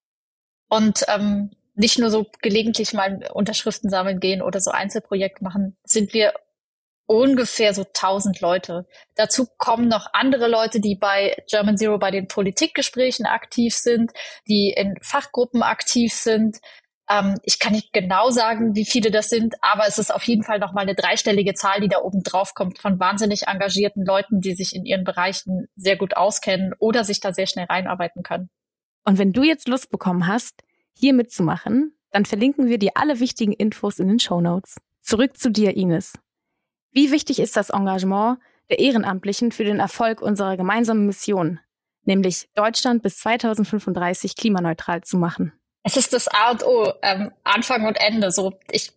und 0.68 1.04
ähm, 1.08 1.50
nicht 1.74 1.98
nur 1.98 2.10
so 2.10 2.26
gelegentlich 2.42 2.92
mal 2.92 3.28
Unterschriften 3.32 3.90
sammeln 3.90 4.20
gehen 4.20 4.42
oder 4.42 4.60
so 4.60 4.70
Einzelprojekte 4.70 5.42
machen, 5.42 5.76
sind 5.84 6.12
wir 6.12 6.34
ungefähr 7.10 7.74
so 7.74 7.82
1000 7.82 8.40
Leute. 8.40 8.86
Dazu 9.16 9.48
kommen 9.58 9.88
noch 9.88 10.06
andere 10.12 10.46
Leute, 10.46 10.78
die 10.78 10.94
bei 10.94 11.36
German 11.48 11.76
Zero 11.76 11.98
bei 11.98 12.12
den 12.12 12.28
Politikgesprächen 12.28 13.26
aktiv 13.26 13.74
sind, 13.74 14.12
die 14.46 14.72
in 14.76 14.94
Fachgruppen 15.02 15.64
aktiv 15.64 16.12
sind. 16.14 16.58
Ähm, 17.10 17.34
ich 17.42 17.58
kann 17.58 17.72
nicht 17.72 17.92
genau 17.92 18.30
sagen, 18.30 18.76
wie 18.76 18.84
viele 18.84 19.10
das 19.10 19.28
sind, 19.28 19.56
aber 19.60 19.88
es 19.88 19.98
ist 19.98 20.14
auf 20.14 20.22
jeden 20.22 20.44
Fall 20.44 20.60
noch 20.60 20.72
mal 20.72 20.82
eine 20.82 20.94
dreistellige 20.94 21.54
Zahl, 21.54 21.80
die 21.80 21.88
da 21.88 21.98
oben 21.98 22.22
drauf 22.22 22.54
kommt 22.54 22.78
von 22.78 23.00
wahnsinnig 23.00 23.48
engagierten 23.48 24.04
Leuten, 24.04 24.40
die 24.40 24.54
sich 24.54 24.72
in 24.72 24.84
ihren 24.84 25.02
Bereichen 25.02 25.66
sehr 25.74 25.96
gut 25.96 26.16
auskennen 26.16 26.74
oder 26.78 27.02
sich 27.02 27.18
da 27.18 27.32
sehr 27.32 27.48
schnell 27.48 27.66
reinarbeiten 27.66 28.22
können. 28.22 28.50
Und 29.04 29.18
wenn 29.18 29.32
du 29.32 29.42
jetzt 29.42 29.66
Lust 29.66 29.90
bekommen 29.90 30.28
hast, 30.28 30.62
hier 30.96 31.12
mitzumachen, 31.12 31.92
dann 32.12 32.24
verlinken 32.24 32.68
wir 32.68 32.78
dir 32.78 32.92
alle 32.94 33.18
wichtigen 33.18 33.52
Infos 33.52 33.98
in 33.98 34.06
den 34.06 34.20
Show 34.20 34.40
Notes. 34.40 34.76
Zurück 35.00 35.36
zu 35.36 35.50
dir, 35.50 35.76
Ines. 35.76 36.12
Wie 36.92 37.12
wichtig 37.12 37.38
ist 37.38 37.56
das 37.56 37.70
Engagement 37.70 38.38
der 38.68 38.78
Ehrenamtlichen 38.78 39.52
für 39.52 39.64
den 39.64 39.80
Erfolg 39.80 40.20
unserer 40.20 40.56
gemeinsamen 40.56 41.06
Mission, 41.06 41.60
nämlich 42.04 42.48
Deutschland 42.54 43.02
bis 43.02 43.18
2035 43.18 44.36
klimaneutral 44.36 45.02
zu 45.02 45.16
machen? 45.16 45.52
Es 45.82 45.96
ist 45.96 46.12
das 46.12 46.28
A 46.28 46.50
und 46.50 46.64
O, 46.64 46.92
ähm, 47.02 47.32
Anfang 47.44 47.86
und 47.86 47.96
Ende. 48.00 48.30
So, 48.32 48.52
ich 48.70 48.92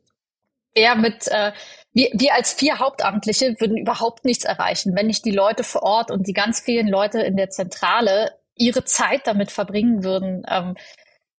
wäre 0.75 0.97
mit, 0.97 1.27
äh, 1.27 1.53
wir, 1.93 2.09
wir 2.13 2.33
als 2.33 2.53
vier 2.53 2.79
Hauptamtliche 2.79 3.55
würden 3.59 3.77
überhaupt 3.77 4.25
nichts 4.25 4.43
erreichen, 4.43 4.95
wenn 4.95 5.07
nicht 5.07 5.25
die 5.25 5.31
Leute 5.31 5.63
vor 5.63 5.83
Ort 5.83 6.12
und 6.12 6.27
die 6.27 6.33
ganz 6.33 6.59
vielen 6.59 6.88
Leute 6.88 7.21
in 7.21 7.38
der 7.38 7.50
Zentrale 7.50 8.38
ihre 8.55 8.83
Zeit 8.83 9.27
damit 9.27 9.51
verbringen 9.51 10.03
würden, 10.03 10.43
ähm, 10.50 10.75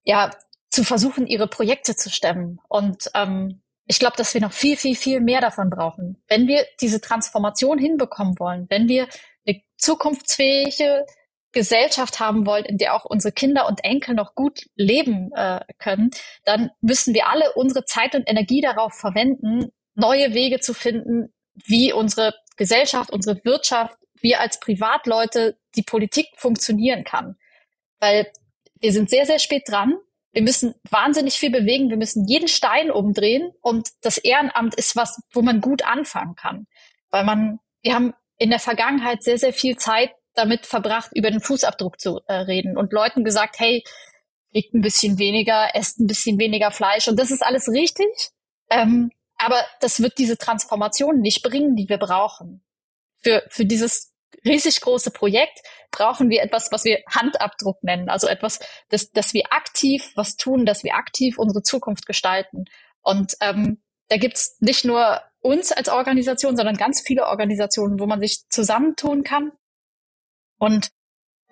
ja, 0.04 0.30
zu 0.70 0.84
versuchen, 0.84 1.26
ihre 1.26 1.46
Projekte 1.46 1.94
zu 1.94 2.10
stemmen. 2.10 2.60
Und 2.68 3.10
ähm, 3.14 3.60
ich 3.86 3.98
glaube, 3.98 4.16
dass 4.16 4.32
wir 4.34 4.40
noch 4.40 4.52
viel, 4.52 4.76
viel, 4.76 4.96
viel 4.96 5.20
mehr 5.20 5.40
davon 5.40 5.70
brauchen. 5.70 6.22
Wenn 6.28 6.48
wir 6.48 6.64
diese 6.80 7.00
Transformation 7.00 7.78
hinbekommen 7.78 8.38
wollen, 8.38 8.66
wenn 8.70 8.88
wir 8.88 9.08
eine 9.46 9.60
zukunftsfähige 9.76 11.04
Gesellschaft 11.52 12.18
haben 12.18 12.46
wollen, 12.46 12.64
in 12.64 12.78
der 12.78 12.94
auch 12.94 13.04
unsere 13.04 13.32
Kinder 13.32 13.68
und 13.68 13.84
Enkel 13.84 14.14
noch 14.14 14.34
gut 14.34 14.66
leben 14.74 15.30
äh, 15.34 15.60
können, 15.78 16.10
dann 16.44 16.70
müssen 16.80 17.14
wir 17.14 17.28
alle 17.28 17.52
unsere 17.52 17.84
Zeit 17.84 18.14
und 18.14 18.28
Energie 18.28 18.60
darauf 18.60 18.94
verwenden, 18.94 19.70
neue 19.94 20.34
Wege 20.34 20.60
zu 20.60 20.74
finden, 20.74 21.32
wie 21.54 21.92
unsere 21.92 22.34
Gesellschaft, 22.56 23.10
unsere 23.10 23.44
Wirtschaft, 23.44 23.96
wir 24.20 24.40
als 24.40 24.58
Privatleute, 24.58 25.58
die 25.76 25.82
Politik 25.82 26.28
funktionieren 26.36 27.04
kann. 27.04 27.36
Weil 28.00 28.30
wir 28.80 28.92
sind 28.92 29.10
sehr, 29.10 29.26
sehr 29.26 29.38
spät 29.38 29.64
dran. 29.68 29.94
Wir 30.34 30.42
müssen 30.42 30.74
wahnsinnig 30.90 31.34
viel 31.34 31.50
bewegen. 31.50 31.90
Wir 31.90 31.96
müssen 31.96 32.26
jeden 32.26 32.48
Stein 32.48 32.90
umdrehen. 32.90 33.52
Und 33.60 33.88
das 34.02 34.18
Ehrenamt 34.18 34.74
ist 34.74 34.96
was, 34.96 35.22
wo 35.32 35.42
man 35.42 35.60
gut 35.60 35.82
anfangen 35.82 36.34
kann. 36.34 36.66
Weil 37.10 37.24
man, 37.24 37.60
wir 37.82 37.94
haben 37.94 38.14
in 38.36 38.50
der 38.50 38.58
Vergangenheit 38.58 39.22
sehr, 39.22 39.38
sehr 39.38 39.52
viel 39.52 39.76
Zeit 39.76 40.10
damit 40.34 40.66
verbracht, 40.66 41.10
über 41.14 41.30
den 41.30 41.40
Fußabdruck 41.40 42.00
zu 42.00 42.20
äh, 42.26 42.34
reden 42.34 42.76
und 42.76 42.92
Leuten 42.92 43.22
gesagt, 43.22 43.60
hey, 43.60 43.84
wiegt 44.50 44.74
ein 44.74 44.80
bisschen 44.80 45.18
weniger, 45.18 45.74
esst 45.74 46.00
ein 46.00 46.08
bisschen 46.08 46.38
weniger 46.38 46.72
Fleisch. 46.72 47.06
Und 47.06 47.18
das 47.18 47.30
ist 47.30 47.42
alles 47.42 47.68
richtig. 47.68 48.08
Ähm, 48.70 49.12
aber 49.36 49.62
das 49.80 50.00
wird 50.00 50.18
diese 50.18 50.36
Transformation 50.36 51.20
nicht 51.20 51.42
bringen, 51.42 51.76
die 51.76 51.88
wir 51.88 51.98
brauchen. 51.98 52.64
Für, 53.22 53.44
für 53.48 53.64
dieses 53.64 54.13
riesig 54.44 54.80
große 54.80 55.10
Projekt 55.10 55.60
brauchen 55.90 56.30
wir 56.30 56.42
etwas, 56.42 56.72
was 56.72 56.84
wir 56.84 57.00
Handabdruck 57.08 57.82
nennen. 57.82 58.08
Also 58.08 58.26
etwas, 58.26 58.60
dass, 58.88 59.10
dass 59.10 59.34
wir 59.34 59.44
aktiv 59.50 60.12
was 60.14 60.36
tun, 60.36 60.66
dass 60.66 60.84
wir 60.84 60.94
aktiv 60.94 61.38
unsere 61.38 61.62
Zukunft 61.62 62.06
gestalten. 62.06 62.64
Und 63.02 63.34
ähm, 63.40 63.82
da 64.08 64.16
gibt's 64.16 64.56
nicht 64.60 64.84
nur 64.84 65.22
uns 65.40 65.72
als 65.72 65.88
Organisation, 65.88 66.56
sondern 66.56 66.76
ganz 66.76 67.02
viele 67.02 67.26
Organisationen, 67.26 68.00
wo 68.00 68.06
man 68.06 68.20
sich 68.20 68.48
zusammentun 68.48 69.24
kann 69.24 69.52
und 70.58 70.90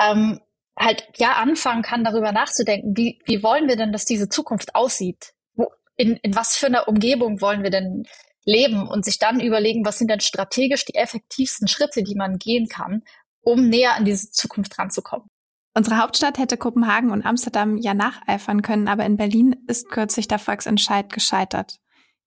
ähm, 0.01 0.41
halt 0.79 1.09
ja 1.17 1.35
anfangen 1.35 1.83
kann, 1.83 2.05
darüber 2.05 2.33
nachzudenken, 2.33 2.97
wie, 2.97 3.21
wie 3.25 3.43
wollen 3.43 3.69
wir 3.69 3.77
denn, 3.77 3.93
dass 3.93 4.05
diese 4.05 4.29
Zukunft 4.29 4.75
aussieht? 4.75 5.35
Wo, 5.55 5.71
in, 5.97 6.17
in 6.17 6.35
was 6.35 6.57
für 6.57 6.67
einer 6.67 6.89
Umgebung 6.89 7.41
wollen 7.41 7.63
wir 7.63 7.71
denn 7.71 8.07
leben 8.45 8.89
und 8.89 9.05
sich 9.05 9.19
dann 9.19 9.41
überlegen, 9.41 9.85
was 9.85 9.99
sind 9.99 10.11
denn 10.11 10.21
strategisch 10.21 10.85
die 10.85 10.95
effektivsten 10.95 11.69
Schritte, 11.69 12.03
die 12.03 12.15
man 12.15 12.39
gehen 12.39 12.69
kann, 12.69 13.03
um 13.43 13.69
näher 13.69 13.95
an 13.95 14.05
diese 14.05 14.31
Zukunft 14.31 14.79
ranzukommen. 14.79 15.29
Unsere 15.75 15.99
Hauptstadt 15.99 16.39
hätte 16.39 16.59
Kopenhagen 16.59 17.11
und 17.11 17.25
Amsterdam 17.25 17.79
ja 17.79 17.95
nacheifern 17.95 18.63
können, 18.63 18.89
aber 18.89 19.07
in 19.07 19.17
Berlin 19.17 19.57
ist 19.69 19.89
kürzlich 19.89 20.29
der 20.29 20.39
Volksentscheid 20.39 21.11
gescheitert. 21.11 21.79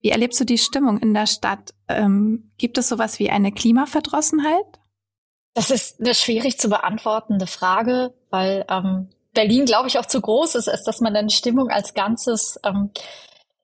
Wie 0.01 0.09
erlebst 0.09 0.39
du 0.39 0.45
die 0.45 0.57
Stimmung 0.57 0.97
in 0.97 1.13
der 1.13 1.27
Stadt? 1.27 1.73
Ähm, 1.87 2.51
gibt 2.57 2.77
es 2.77 2.89
sowas 2.89 3.19
wie 3.19 3.29
eine 3.29 3.51
Klimaverdrossenheit? 3.51 4.79
Das 5.53 5.71
ist 5.71 6.01
eine 6.01 6.15
schwierig 6.15 6.59
zu 6.59 6.69
beantwortende 6.69 7.47
Frage, 7.47 8.13
weil 8.29 8.65
ähm, 8.69 9.09
Berlin, 9.33 9.65
glaube 9.65 9.87
ich, 9.87 9.99
auch 9.99 10.05
zu 10.05 10.19
groß 10.19 10.55
ist, 10.55 10.67
als 10.67 10.83
dass 10.83 10.99
man 11.01 11.13
dann 11.13 11.29
Stimmung 11.29 11.69
als 11.69 11.93
Ganzes 11.93 12.59
ähm, 12.63 12.91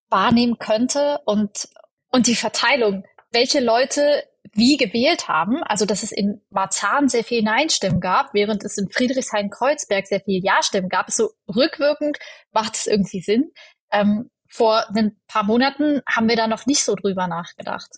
wahrnehmen 0.09 0.57
könnte 0.59 1.19
und, 1.25 1.69
und 2.11 2.27
die 2.27 2.35
Verteilung, 2.35 3.05
welche 3.31 3.59
Leute 3.59 4.23
wie 4.53 4.75
gewählt 4.75 5.27
haben, 5.27 5.63
also 5.63 5.85
dass 5.85 6.03
es 6.03 6.11
in 6.11 6.41
Marzahn 6.49 7.07
sehr 7.07 7.23
viel 7.23 7.41
Nein-Stimmen 7.41 8.01
gab, 8.01 8.33
während 8.33 8.63
es 8.63 8.77
in 8.77 8.89
Friedrichshain-Kreuzberg 8.89 10.07
sehr 10.07 10.19
viel 10.21 10.43
Ja-Stimmen 10.43 10.89
gab, 10.89 11.09
so 11.09 11.31
rückwirkend 11.47 12.17
macht 12.51 12.75
es 12.75 12.87
irgendwie 12.87 13.21
Sinn. 13.21 13.51
Ähm, 13.91 14.29
vor 14.47 14.85
ein 14.93 15.17
paar 15.27 15.43
Monaten 15.43 16.01
haben 16.09 16.27
wir 16.27 16.35
da 16.35 16.47
noch 16.47 16.65
nicht 16.65 16.83
so 16.83 16.95
drüber 16.95 17.27
nachgedacht. 17.27 17.89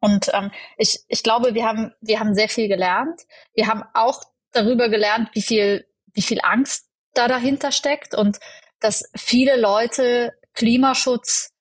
Und 0.00 0.30
ähm, 0.34 0.50
ich, 0.76 1.00
ich 1.08 1.22
glaube, 1.22 1.54
wir 1.54 1.66
haben, 1.66 1.94
wir 2.02 2.20
haben 2.20 2.34
sehr 2.34 2.50
viel 2.50 2.68
gelernt. 2.68 3.22
Wir 3.54 3.66
haben 3.66 3.82
auch 3.94 4.22
darüber 4.52 4.90
gelernt, 4.90 5.30
wie 5.32 5.42
viel, 5.42 5.86
wie 6.12 6.22
viel 6.22 6.40
Angst 6.42 6.90
da 7.14 7.28
dahinter 7.28 7.72
steckt 7.72 8.14
und 8.14 8.38
dass 8.80 9.10
viele 9.16 9.58
Leute 9.58 10.34
Klimaschutz 10.52 11.55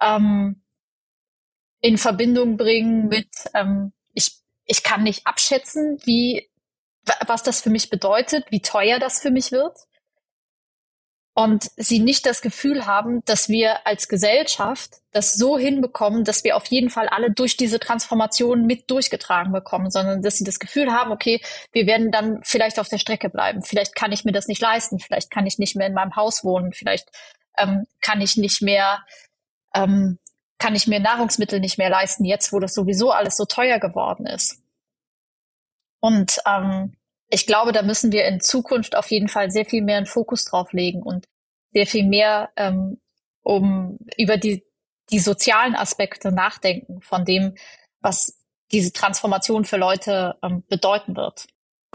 ähm, 0.00 0.62
in 1.80 1.98
Verbindung 1.98 2.56
bringen 2.56 3.08
mit, 3.08 3.28
ähm, 3.54 3.92
ich, 4.12 4.40
ich 4.64 4.82
kann 4.82 5.02
nicht 5.02 5.26
abschätzen, 5.26 5.98
wie, 6.04 6.50
was 7.26 7.42
das 7.42 7.60
für 7.60 7.70
mich 7.70 7.90
bedeutet, 7.90 8.44
wie 8.50 8.60
teuer 8.60 8.98
das 8.98 9.20
für 9.20 9.30
mich 9.30 9.52
wird 9.52 9.76
und 11.34 11.70
sie 11.76 12.00
nicht 12.00 12.26
das 12.26 12.42
Gefühl 12.42 12.86
haben, 12.86 13.24
dass 13.24 13.48
wir 13.48 13.86
als 13.86 14.08
Gesellschaft 14.08 14.96
das 15.12 15.34
so 15.34 15.56
hinbekommen, 15.56 16.24
dass 16.24 16.44
wir 16.44 16.56
auf 16.56 16.66
jeden 16.66 16.90
Fall 16.90 17.08
alle 17.08 17.30
durch 17.30 17.56
diese 17.56 17.78
Transformation 17.78 18.66
mit 18.66 18.90
durchgetragen 18.90 19.52
bekommen, 19.52 19.90
sondern 19.90 20.22
dass 20.22 20.36
sie 20.36 20.44
das 20.44 20.58
Gefühl 20.58 20.92
haben, 20.92 21.12
okay, 21.12 21.40
wir 21.72 21.86
werden 21.86 22.10
dann 22.10 22.40
vielleicht 22.42 22.78
auf 22.78 22.88
der 22.88 22.98
Strecke 22.98 23.30
bleiben. 23.30 23.62
Vielleicht 23.62 23.94
kann 23.94 24.12
ich 24.12 24.24
mir 24.24 24.32
das 24.32 24.48
nicht 24.48 24.60
leisten. 24.60 24.98
Vielleicht 24.98 25.30
kann 25.30 25.46
ich 25.46 25.58
nicht 25.58 25.76
mehr 25.76 25.86
in 25.86 25.94
meinem 25.94 26.16
Haus 26.16 26.44
wohnen. 26.44 26.72
Vielleicht 26.72 27.08
ähm, 27.56 27.86
kann 28.00 28.20
ich 28.20 28.36
nicht 28.36 28.60
mehr, 28.60 28.98
ähm, 29.74 30.18
kann 30.58 30.74
ich 30.74 30.86
mir 30.86 31.00
Nahrungsmittel 31.00 31.60
nicht 31.60 31.78
mehr 31.78 31.90
leisten, 31.90 32.24
jetzt 32.24 32.52
wo 32.52 32.58
das 32.58 32.74
sowieso 32.74 33.10
alles 33.10 33.36
so 33.36 33.44
teuer 33.46 33.78
geworden 33.78 34.26
ist. 34.26 34.62
Und 36.00 36.38
ähm, 36.46 36.94
ich 37.28 37.46
glaube, 37.46 37.72
da 37.72 37.82
müssen 37.82 38.12
wir 38.12 38.26
in 38.26 38.40
Zukunft 38.40 38.96
auf 38.96 39.10
jeden 39.10 39.28
Fall 39.28 39.50
sehr 39.50 39.64
viel 39.64 39.82
mehr 39.82 39.96
einen 39.96 40.06
Fokus 40.06 40.44
drauf 40.44 40.72
legen 40.72 41.02
und 41.02 41.26
sehr 41.72 41.86
viel 41.86 42.04
mehr 42.04 42.50
ähm, 42.56 43.00
um 43.42 43.98
über 44.18 44.36
die, 44.36 44.64
die 45.10 45.18
sozialen 45.18 45.74
Aspekte 45.74 46.32
nachdenken 46.32 47.00
von 47.00 47.24
dem, 47.24 47.54
was 48.00 48.38
diese 48.72 48.92
Transformation 48.92 49.64
für 49.64 49.76
Leute 49.76 50.36
ähm, 50.42 50.64
bedeuten 50.68 51.16
wird. 51.16 51.46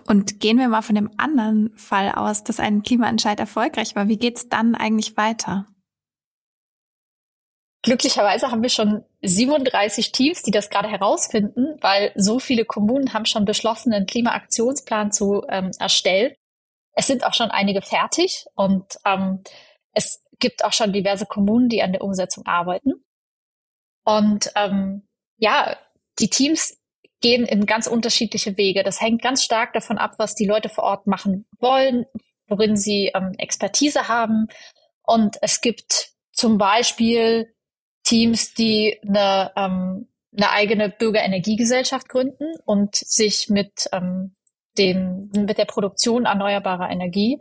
Und 0.08 0.40
gehen 0.40 0.58
wir 0.58 0.68
mal 0.68 0.82
von 0.82 0.96
dem 0.96 1.12
anderen 1.18 1.76
Fall 1.78 2.12
aus, 2.12 2.44
dass 2.44 2.60
ein 2.60 2.84
Klimaentscheid 2.84 3.40
erfolgreich 3.40 3.96
war. 3.96 4.08
Wie 4.08 4.18
geht's 4.18 4.50
dann 4.50 4.76
eigentlich 4.76 5.18
weiter? 5.18 5.68
Glücklicherweise 7.86 8.50
haben 8.50 8.64
wir 8.64 8.70
schon 8.70 9.06
37 9.22 10.12
Teams, 10.12 10.42
die 10.42 10.50
das 10.50 10.72
gerade 10.72 10.90
herausfinden, 10.90 11.78
weil 11.82 12.12
so 12.16 12.40
viele 12.40 12.66
Kommunen 12.66 13.14
haben 13.14 13.28
schon 13.28 13.46
beschlossen, 13.46 13.94
einen 13.94 14.08
Klimaaktionsplan 14.08 15.12
zu 15.12 15.44
ähm, 15.50 15.70
erstellen. 15.78 16.34
Es 16.94 17.06
sind 17.06 17.24
auch 17.24 17.36
schon 17.36 17.52
einige 17.52 17.84
fertig 17.84 18.48
und 18.56 18.98
ähm, 19.06 19.44
es 19.92 20.24
gibt 20.40 20.66
auch 20.66 20.74
schon 20.74 20.94
diverse 20.94 21.28
Kommunen, 21.28 21.70
die 21.70 21.84
an 21.84 21.92
der 21.92 22.02
Umsetzung 22.02 22.48
arbeiten. 22.48 23.06
Und 24.04 24.52
ähm, 24.56 25.08
ja, 25.38 25.78
die 26.18 26.32
Teams 26.32 26.80
gehen 27.22 27.46
in 27.46 27.68
ganz 27.68 27.86
unterschiedliche 27.86 28.58
Wege. 28.58 28.82
Das 28.82 29.00
hängt 29.00 29.22
ganz 29.22 29.44
stark 29.44 29.74
davon 29.74 30.00
ab, 30.00 30.16
was 30.18 30.34
die 30.34 30.48
Leute 30.48 30.70
vor 30.70 30.86
Ort 30.86 31.06
machen 31.06 31.46
wollen, 31.60 32.08
worin 32.48 32.78
sie 32.78 33.12
ähm, 33.14 33.36
Expertise 33.38 34.08
haben. 34.08 34.48
Und 35.04 35.38
es 35.44 35.62
gibt 35.62 36.14
zum 36.32 36.58
Beispiel 36.58 37.55
Teams, 38.06 38.54
die 38.54 39.00
eine, 39.06 39.52
ähm, 39.58 40.08
eine 40.36 40.52
eigene 40.52 40.90
Bürgerenergiegesellschaft 40.90 42.08
gründen 42.08 42.56
und 42.66 42.96
sich 42.96 43.50
mit 43.50 43.90
ähm, 43.92 44.36
dem, 44.78 45.30
mit 45.36 45.58
der 45.58 45.66
Produktion 45.66 46.26
erneuerbarer 46.26 46.90
Energie 46.90 47.40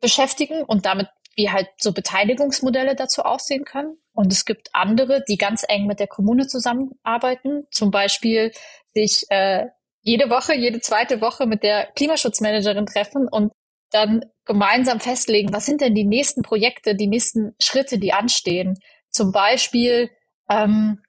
beschäftigen 0.00 0.62
und 0.62 0.86
damit 0.86 1.08
wie 1.36 1.50
halt 1.50 1.68
so 1.78 1.92
Beteiligungsmodelle 1.92 2.94
dazu 2.94 3.22
aussehen 3.22 3.64
können. 3.64 3.96
Und 4.12 4.32
es 4.32 4.44
gibt 4.44 4.68
andere, 4.72 5.24
die 5.26 5.36
ganz 5.36 5.64
eng 5.66 5.86
mit 5.86 5.98
der 5.98 6.06
Kommune 6.06 6.46
zusammenarbeiten, 6.46 7.66
zum 7.70 7.90
Beispiel 7.90 8.52
sich 8.94 9.24
äh, 9.30 9.66
jede 10.02 10.30
Woche, 10.30 10.54
jede 10.54 10.80
zweite 10.80 11.20
Woche 11.20 11.46
mit 11.46 11.62
der 11.62 11.86
Klimaschutzmanagerin 11.96 12.86
treffen 12.86 13.26
und 13.28 13.52
dann 13.90 14.24
gemeinsam 14.44 15.00
festlegen, 15.00 15.52
was 15.52 15.66
sind 15.66 15.80
denn 15.80 15.94
die 15.94 16.04
nächsten 16.04 16.42
Projekte, 16.42 16.94
die 16.94 17.06
nächsten 17.06 17.54
Schritte, 17.60 17.98
die 17.98 18.12
anstehen. 18.12 18.78
Zum 19.14 19.30
Beispiel, 19.30 20.10
ähm, 20.50 21.00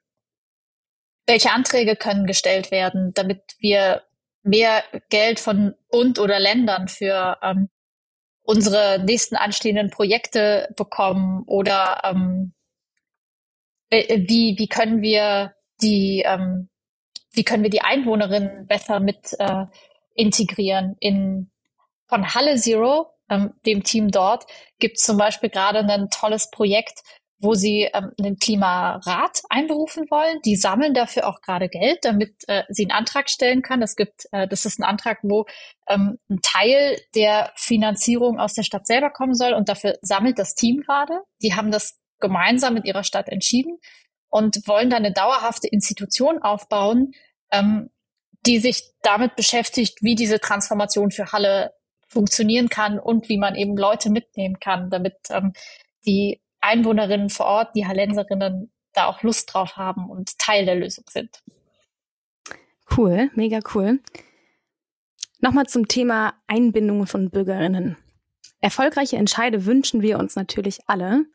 welche 1.26 1.50
Anträge 1.50 1.96
können 1.96 2.26
gestellt 2.26 2.70
werden, 2.70 3.12
damit 3.14 3.56
wir 3.58 4.02
mehr 4.44 4.84
Geld 5.10 5.40
von 5.40 5.74
Bund 5.90 6.20
oder 6.20 6.38
Ländern 6.38 6.86
für 6.86 7.36
ähm, 7.42 7.68
unsere 8.42 9.02
nächsten 9.04 9.34
anstehenden 9.34 9.90
Projekte 9.90 10.72
bekommen 10.76 11.42
oder 11.48 12.00
ähm, 12.04 12.54
wie, 13.90 14.54
wie 14.56 14.68
können 14.68 15.02
wir 15.02 15.56
die 15.82 16.22
ähm, 16.24 16.68
wie 17.32 17.42
können 17.42 17.64
wir 17.64 17.70
die 17.70 17.82
Einwohnerinnen 17.82 18.68
besser 18.68 19.00
mit 19.00 19.34
äh, 19.40 19.66
integrieren 20.14 20.96
in 21.00 21.50
von 22.06 22.34
Halle 22.34 22.54
Zero, 22.56 23.10
ähm, 23.28 23.52
dem 23.66 23.82
Team 23.82 24.12
dort, 24.12 24.46
gibt 24.78 24.98
es 24.98 25.04
zum 25.04 25.18
Beispiel 25.18 25.50
gerade 25.50 25.80
ein 25.80 26.08
tolles 26.10 26.50
Projekt, 26.50 27.00
wo 27.38 27.54
sie 27.54 27.88
ähm, 27.92 28.12
einen 28.18 28.38
Klimarat 28.38 29.42
einberufen 29.50 30.06
wollen. 30.10 30.40
Die 30.44 30.56
sammeln 30.56 30.94
dafür 30.94 31.26
auch 31.26 31.40
gerade 31.40 31.68
Geld, 31.68 31.98
damit 32.02 32.34
äh, 32.48 32.62
sie 32.68 32.84
einen 32.84 32.92
Antrag 32.92 33.28
stellen 33.28 33.62
kann. 33.62 33.80
Das 33.80 33.96
gibt, 33.96 34.26
äh, 34.32 34.48
das 34.48 34.64
ist 34.64 34.78
ein 34.78 34.84
Antrag, 34.84 35.18
wo 35.22 35.44
ähm, 35.88 36.18
ein 36.30 36.40
Teil 36.42 36.98
der 37.14 37.52
Finanzierung 37.56 38.38
aus 38.38 38.54
der 38.54 38.62
Stadt 38.62 38.86
selber 38.86 39.10
kommen 39.10 39.34
soll 39.34 39.52
und 39.52 39.68
dafür 39.68 39.98
sammelt 40.00 40.38
das 40.38 40.54
Team 40.54 40.80
gerade. 40.80 41.20
Die 41.42 41.54
haben 41.54 41.70
das 41.70 41.98
gemeinsam 42.20 42.74
mit 42.74 42.86
ihrer 42.86 43.04
Stadt 43.04 43.28
entschieden 43.28 43.78
und 44.30 44.66
wollen 44.66 44.88
dann 44.88 45.04
eine 45.04 45.12
dauerhafte 45.12 45.68
Institution 45.68 46.42
aufbauen, 46.42 47.12
ähm, 47.52 47.90
die 48.46 48.58
sich 48.58 48.92
damit 49.02 49.36
beschäftigt, 49.36 49.98
wie 50.02 50.14
diese 50.14 50.40
Transformation 50.40 51.10
für 51.10 51.32
Halle 51.32 51.72
funktionieren 52.08 52.68
kann 52.68 52.98
und 52.98 53.28
wie 53.28 53.36
man 53.36 53.56
eben 53.56 53.76
Leute 53.76 54.10
mitnehmen 54.10 54.58
kann, 54.58 54.88
damit 54.90 55.16
ähm, 55.30 55.52
die 56.06 56.40
Einwohnerinnen 56.66 57.30
vor 57.30 57.46
Ort, 57.46 57.76
die 57.76 57.86
Hallenserinnen, 57.86 58.72
da 58.92 59.06
auch 59.06 59.22
Lust 59.22 59.52
drauf 59.52 59.76
haben 59.76 60.10
und 60.10 60.38
Teil 60.38 60.64
der 60.64 60.74
Lösung 60.74 61.04
sind. 61.08 61.42
Cool, 62.96 63.30
mega 63.34 63.60
cool. 63.74 64.00
Nochmal 65.40 65.66
zum 65.66 65.86
Thema 65.86 66.34
Einbindung 66.46 67.06
von 67.06 67.30
Bürgerinnen. 67.30 67.96
Erfolgreiche 68.60 69.16
Entscheide 69.16 69.66
wünschen 69.66 70.02
wir 70.02 70.18
uns 70.18 70.34
natürlich 70.34 70.80
alle. 70.88 71.26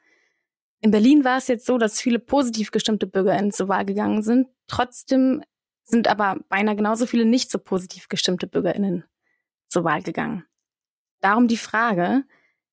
In 0.82 0.92
Berlin 0.92 1.24
war 1.24 1.38
es 1.38 1.48
jetzt 1.48 1.66
so, 1.66 1.78
dass 1.78 2.02
viele 2.02 2.20
positiv 2.20 2.72
gestimmte 2.72 3.06
Bürgerinnen 3.06 3.52
zur 3.52 3.68
Wahl 3.68 3.86
gegangen 3.86 4.24
sind. 4.24 4.48
Trotzdem 4.68 5.44
sind 5.84 6.08
aber 6.08 6.40
beinahe 6.50 6.76
genauso 6.76 7.06
viele 7.06 7.26
nicht 7.26 7.52
so 7.52 7.60
positiv 7.60 8.10
gestimmte 8.10 8.48
Bürgerinnen 8.48 9.06
zur 9.68 9.84
Wahl 9.84 10.02
gegangen. 10.02 10.46
Darum 11.20 11.48
die 11.48 11.58
Frage, 11.58 12.24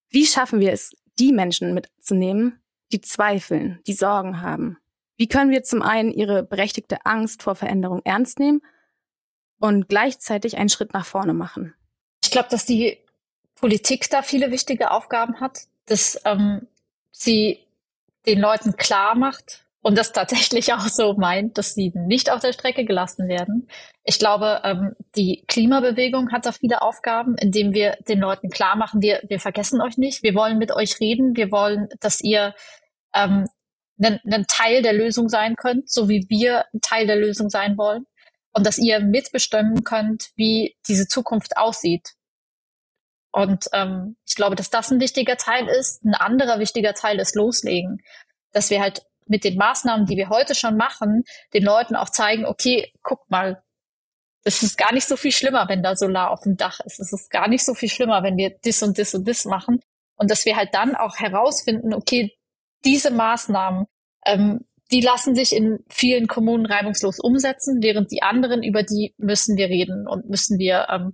wie 0.09 0.25
schaffen 0.25 0.61
wir 0.61 0.73
es, 0.73 0.97
die 1.19 1.33
Menschen 1.33 1.75
mitzunehmen, 1.75 2.61
die 2.93 3.01
zweifeln, 3.01 3.81
die 3.87 3.93
Sorgen 3.93 4.41
haben? 4.41 4.79
Wie 5.17 5.29
können 5.29 5.51
wir 5.51 5.63
zum 5.63 5.83
einen 5.83 6.13
ihre 6.13 6.43
berechtigte 6.43 7.05
Angst 7.05 7.43
vor 7.43 7.55
Veränderung 7.55 8.01
ernst 8.05 8.39
nehmen 8.39 8.63
und 9.59 9.89
gleichzeitig 9.89 10.57
einen 10.57 10.69
Schritt 10.69 10.93
nach 10.93 11.07
vorne 11.07 11.35
machen? 11.35 11.75
Ich 12.23 12.31
glaube, 12.31 12.49
dass 12.51 12.65
die 12.65 12.99
Politik 13.57 14.09
da 14.11 14.23
viele 14.23 14.51
wichtige 14.51 14.93
Aufgaben 14.93 15.41
hat, 15.41 15.63
dass 15.87 16.21
ähm, 16.25 16.67
sie 17.11 17.59
den 18.27 18.39
Leuten 18.41 18.77
klar 18.77 19.17
macht, 19.17 19.65
und 19.83 19.97
das 19.97 20.13
tatsächlich 20.13 20.73
auch 20.75 20.87
so 20.89 21.15
meint, 21.15 21.59
dass 21.59 21.75
sie 21.75 21.93
nicht 21.95 22.31
auf 22.31 22.41
der 22.41 22.53
Strecke 22.53 22.85
gelassen 22.85 23.29
werden. 23.29 23.69
Ich 24.05 24.19
glaube, 24.19 24.61
ähm, 24.65 24.95
die 25.17 25.45
Klimabewegung 25.47 26.33
hat 26.33 26.47
da 26.47 26.53
viele 26.53 26.83
Aufgaben, 26.83 27.37
indem 27.37 27.73
wir 27.73 27.97
den 28.09 28.21
Leuten 28.21 28.51
klar 28.51 28.77
machen, 28.77 29.03
wir, 29.03 29.23
wir 29.29 29.41
vergessen 29.41 29.81
euch 29.81 29.99
nicht, 29.99 30.23
wir 30.23 30.35
wollen 30.35 30.59
mit 30.59 30.73
euch 30.73 31.01
reden, 31.01 31.37
wir 31.37 31.51
wollen, 31.51 31.89
dass 32.01 32.21
ihr 32.21 32.55
ähm, 33.15 33.47
ein, 34.01 34.47
Teil 34.47 34.83
der 34.83 34.93
Lösung 34.93 35.29
sein 35.29 35.57
könnt, 35.57 35.91
so 35.91 36.09
wie 36.09 36.27
wir 36.29 36.65
ein 36.73 36.81
Teil 36.81 37.07
der 37.07 37.17
Lösung 37.17 37.51
sein 37.51 37.77
wollen. 37.77 38.07
Und 38.53 38.67
dass 38.67 38.79
ihr 38.79 39.01
mitbestimmen 39.01 39.85
könnt, 39.85 40.31
wie 40.35 40.77
diese 40.89 41.07
Zukunft 41.07 41.57
aussieht. 41.57 42.15
Und 43.31 43.67
ähm, 43.73 44.17
ich 44.27 44.35
glaube, 44.35 44.57
dass 44.57 44.71
das 44.71 44.91
ein 44.91 45.01
wichtiger 45.01 45.37
Teil 45.37 45.69
ist. 45.69 46.03
Ein 46.05 46.15
anderer 46.15 46.59
wichtiger 46.59 46.95
Teil 46.95 47.21
ist 47.21 47.37
Loslegen. 47.37 48.03
Dass 48.53 48.71
wir 48.71 48.81
halt 48.81 49.03
mit 49.29 49.45
den 49.45 49.57
Maßnahmen, 49.57 50.07
die 50.07 50.17
wir 50.17 50.29
heute 50.29 50.55
schon 50.55 50.77
machen, 50.77 51.25
den 51.55 51.65
Leuten 51.65 51.97
auch 51.97 52.11
zeigen, 52.11 52.45
okay, 52.45 52.93
guck 53.03 53.29
mal, 53.31 53.63
es 54.45 54.63
ist 54.63 54.79
gar 54.79 54.93
nicht 54.93 55.07
so 55.07 55.17
viel 55.17 55.33
schlimmer, 55.33 55.69
wenn 55.69 55.83
da 55.83 55.97
Solar 55.97 56.31
auf 56.31 56.41
dem 56.43 56.57
Dach 56.57 56.81
ist. 56.81 57.01
Es 57.01 57.13
ist 57.13 57.31
gar 57.31 57.49
nicht 57.49 57.65
so 57.65 57.75
viel 57.75 57.89
schlimmer, 57.89 58.23
wenn 58.23 58.37
wir 58.37 58.57
das 58.63 58.83
und 58.83 58.99
das 58.99 59.15
und 59.15 59.29
das 59.29 59.45
machen. 59.45 59.81
Und 60.17 60.31
dass 60.31 60.45
wir 60.45 60.57
halt 60.57 60.75
dann 60.75 60.95
auch 60.97 61.17
herausfinden, 61.17 61.93
okay, 61.93 62.33
diese 62.85 63.11
Maßnahmen, 63.11 63.87
ähm, 64.25 64.65
die 64.91 65.01
lassen 65.01 65.35
sich 65.35 65.55
in 65.55 65.81
vielen 65.91 66.29
Kommunen 66.29 66.67
reibungslos 66.67 67.19
umsetzen, 67.19 67.83
während 67.83 68.11
die 68.11 68.23
anderen, 68.23 68.63
über 68.63 68.83
die 68.83 69.15
müssen 69.19 69.57
wir 69.57 69.69
reden 69.69 70.09
und 70.09 70.31
müssen 70.31 70.59
wir 70.59 70.87
ähm, 70.91 71.13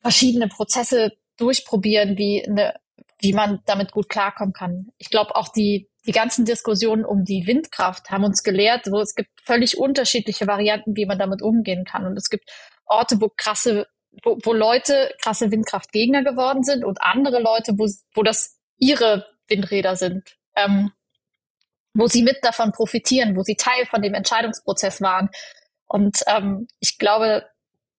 verschiedene 0.00 0.48
Prozesse 0.48 1.12
durchprobieren, 1.36 2.16
wie, 2.16 2.46
eine, 2.46 2.74
wie 3.20 3.32
man 3.32 3.60
damit 3.66 3.92
gut 3.92 4.08
klarkommen 4.08 4.52
kann. 4.52 4.88
Ich 4.98 5.10
glaube 5.10 5.34
auch 5.36 5.48
die 5.48 5.88
die 6.06 6.12
ganzen 6.12 6.44
Diskussionen 6.44 7.04
um 7.04 7.24
die 7.24 7.46
Windkraft 7.46 8.10
haben 8.10 8.24
uns 8.24 8.42
gelehrt, 8.42 8.86
wo 8.90 9.00
es 9.00 9.14
gibt 9.14 9.30
völlig 9.42 9.76
unterschiedliche 9.76 10.46
Varianten, 10.46 10.94
wie 10.94 11.06
man 11.06 11.18
damit 11.18 11.42
umgehen 11.42 11.84
kann. 11.84 12.06
Und 12.06 12.16
es 12.16 12.30
gibt 12.30 12.48
Orte, 12.86 13.20
wo 13.20 13.28
krasse, 13.28 13.86
wo, 14.22 14.38
wo 14.44 14.52
Leute 14.52 15.12
krasse 15.20 15.50
Windkraftgegner 15.50 16.22
geworden 16.22 16.62
sind 16.62 16.84
und 16.84 17.02
andere 17.02 17.40
Leute, 17.40 17.72
wo, 17.76 17.88
wo 18.14 18.22
das 18.22 18.56
ihre 18.78 19.26
Windräder 19.48 19.96
sind, 19.96 20.36
ähm, 20.54 20.92
wo 21.92 22.06
sie 22.06 22.22
mit 22.22 22.38
davon 22.42 22.70
profitieren, 22.70 23.36
wo 23.36 23.42
sie 23.42 23.56
Teil 23.56 23.86
von 23.86 24.00
dem 24.00 24.14
Entscheidungsprozess 24.14 25.00
waren. 25.00 25.30
Und 25.86 26.20
ähm, 26.28 26.68
ich 26.78 26.98
glaube, 26.98 27.46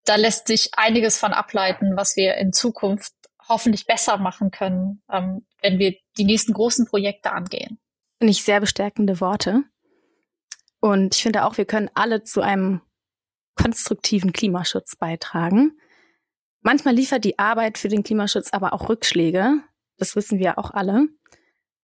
da 0.06 0.16
lässt 0.16 0.48
sich 0.48 0.70
einiges 0.78 1.18
von 1.18 1.34
ableiten, 1.34 1.98
was 1.98 2.16
wir 2.16 2.36
in 2.36 2.54
Zukunft 2.54 3.12
hoffentlich 3.48 3.86
besser 3.86 4.18
machen 4.18 4.52
können, 4.52 5.02
ähm, 5.12 5.46
wenn 5.62 5.80
wir 5.80 5.96
die 6.18 6.26
nächsten 6.26 6.54
großen 6.54 6.86
Projekte 6.88 7.32
angehen. 7.32 7.80
Finde 8.20 8.32
ich 8.32 8.44
sehr 8.44 8.60
bestärkende 8.60 9.20
Worte. 9.22 9.64
Und 10.80 11.16
ich 11.16 11.24
finde 11.24 11.46
auch, 11.46 11.58
wir 11.58 11.66
können 11.66 11.90
alle 11.94 12.24
zu 12.24 12.42
einem 12.42 12.82
konstruktiven 13.56 14.34
Klimaschutz 14.34 14.96
beitragen. 14.96 15.78
Manchmal 16.62 16.96
liefert 16.96 17.24
die 17.24 17.40
Arbeit 17.40 17.78
für 17.78 17.88
den 17.88 18.04
Klimaschutz 18.04 18.50
aber 18.52 18.74
auch 18.74 18.90
Rückschläge. 18.90 19.62
Das 19.98 20.16
wissen 20.16 20.40
wir 20.40 20.58
auch 20.58 20.72
alle. 20.72 21.08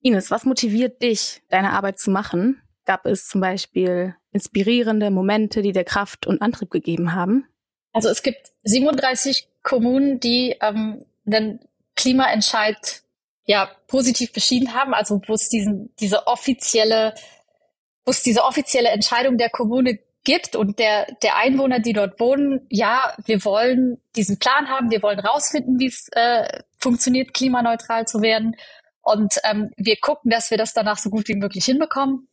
Ines, 0.01 0.29
was 0.29 0.45
motiviert 0.45 1.01
dich, 1.01 1.41
deine 1.49 1.71
Arbeit 1.71 1.99
zu 1.99 2.11
machen? 2.11 2.61
Gab 2.85 3.05
es 3.05 3.27
zum 3.27 3.39
Beispiel 3.41 4.15
inspirierende 4.31 5.09
Momente, 5.09 5.61
die 5.61 5.71
dir 5.71 5.85
Kraft 5.85 6.27
und 6.27 6.41
Antrieb 6.41 6.69
gegeben 6.69 7.13
haben? 7.15 7.47
Also 7.93 8.09
es 8.09 8.23
gibt 8.23 8.51
37 8.63 9.47
Kommunen, 9.61 10.19
die 10.19 10.57
ähm, 10.59 11.05
einen 11.25 11.59
Klimaentscheid 11.95 13.03
ja 13.45 13.69
positiv 13.87 14.31
beschieden 14.33 14.73
haben, 14.73 14.93
also 14.93 15.21
wo 15.27 15.33
es 15.33 15.49
diesen 15.49 15.93
diese 15.99 16.27
offizielle 16.27 17.13
wo 18.05 18.11
es 18.11 18.23
diese 18.23 18.43
offizielle 18.43 18.89
Entscheidung 18.89 19.37
der 19.37 19.49
Kommune 19.49 19.99
gibt 20.23 20.55
und 20.55 20.79
der 20.79 21.07
der 21.21 21.37
Einwohner, 21.37 21.79
die 21.79 21.93
dort 21.93 22.19
wohnen, 22.19 22.65
ja, 22.69 23.15
wir 23.25 23.43
wollen 23.43 24.01
diesen 24.15 24.39
Plan 24.39 24.69
haben, 24.69 24.91
wir 24.91 25.01
wollen 25.01 25.19
rausfinden, 25.19 25.79
wie 25.79 25.87
es 25.87 26.07
äh, 26.13 26.61
funktioniert, 26.77 27.33
klimaneutral 27.33 28.07
zu 28.07 28.21
werden 28.21 28.55
und 29.03 29.33
ähm, 29.43 29.71
wir 29.75 29.97
gucken, 29.97 30.31
dass 30.31 30.49
wir 30.49 30.57
das 30.57 30.73
danach 30.73 30.97
so 30.97 31.09
gut 31.09 31.27
wie 31.27 31.35
möglich 31.35 31.65
hinbekommen. 31.65 32.29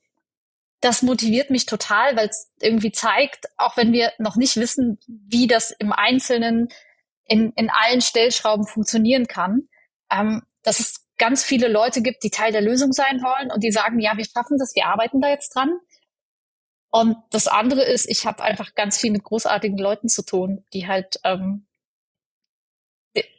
Das 0.81 1.03
motiviert 1.03 1.51
mich 1.51 1.67
total, 1.67 2.17
weil 2.17 2.29
es 2.29 2.51
irgendwie 2.61 2.93
zeigt, 2.93 3.47
auch 3.59 3.77
wenn 3.77 3.93
wir 3.93 4.13
noch 4.19 4.37
nicht 4.37 4.57
wissen, 4.57 4.99
wie 5.07 5.47
das 5.47 5.73
im 5.73 5.93
Einzelnen 5.93 6.69
in, 7.31 7.53
in 7.55 7.71
allen 7.71 8.01
Stellschrauben 8.01 8.67
funktionieren 8.67 9.27
kann, 9.27 9.69
ähm, 10.11 10.43
dass 10.63 10.81
es 10.81 11.07
ganz 11.17 11.45
viele 11.45 11.69
Leute 11.69 12.03
gibt, 12.03 12.25
die 12.25 12.31
Teil 12.31 12.51
der 12.51 12.61
Lösung 12.61 12.93
sein 12.93 13.23
wollen 13.23 13.53
und 13.53 13.63
die 13.63 13.71
sagen, 13.71 14.01
ja, 14.01 14.17
wir 14.17 14.25
schaffen 14.25 14.59
das, 14.59 14.75
wir 14.75 14.87
arbeiten 14.87 15.21
da 15.21 15.29
jetzt 15.29 15.55
dran. 15.55 15.79
Und 16.91 17.17
das 17.31 17.47
andere 17.47 17.85
ist, 17.85 18.11
ich 18.11 18.27
habe 18.27 18.43
einfach 18.43 18.75
ganz 18.75 18.99
viel 18.99 19.13
mit 19.13 19.23
großartigen 19.23 19.79
Leuten 19.79 20.09
zu 20.09 20.25
tun, 20.25 20.65
die 20.73 20.89
halt, 20.89 21.21
ähm, 21.23 21.67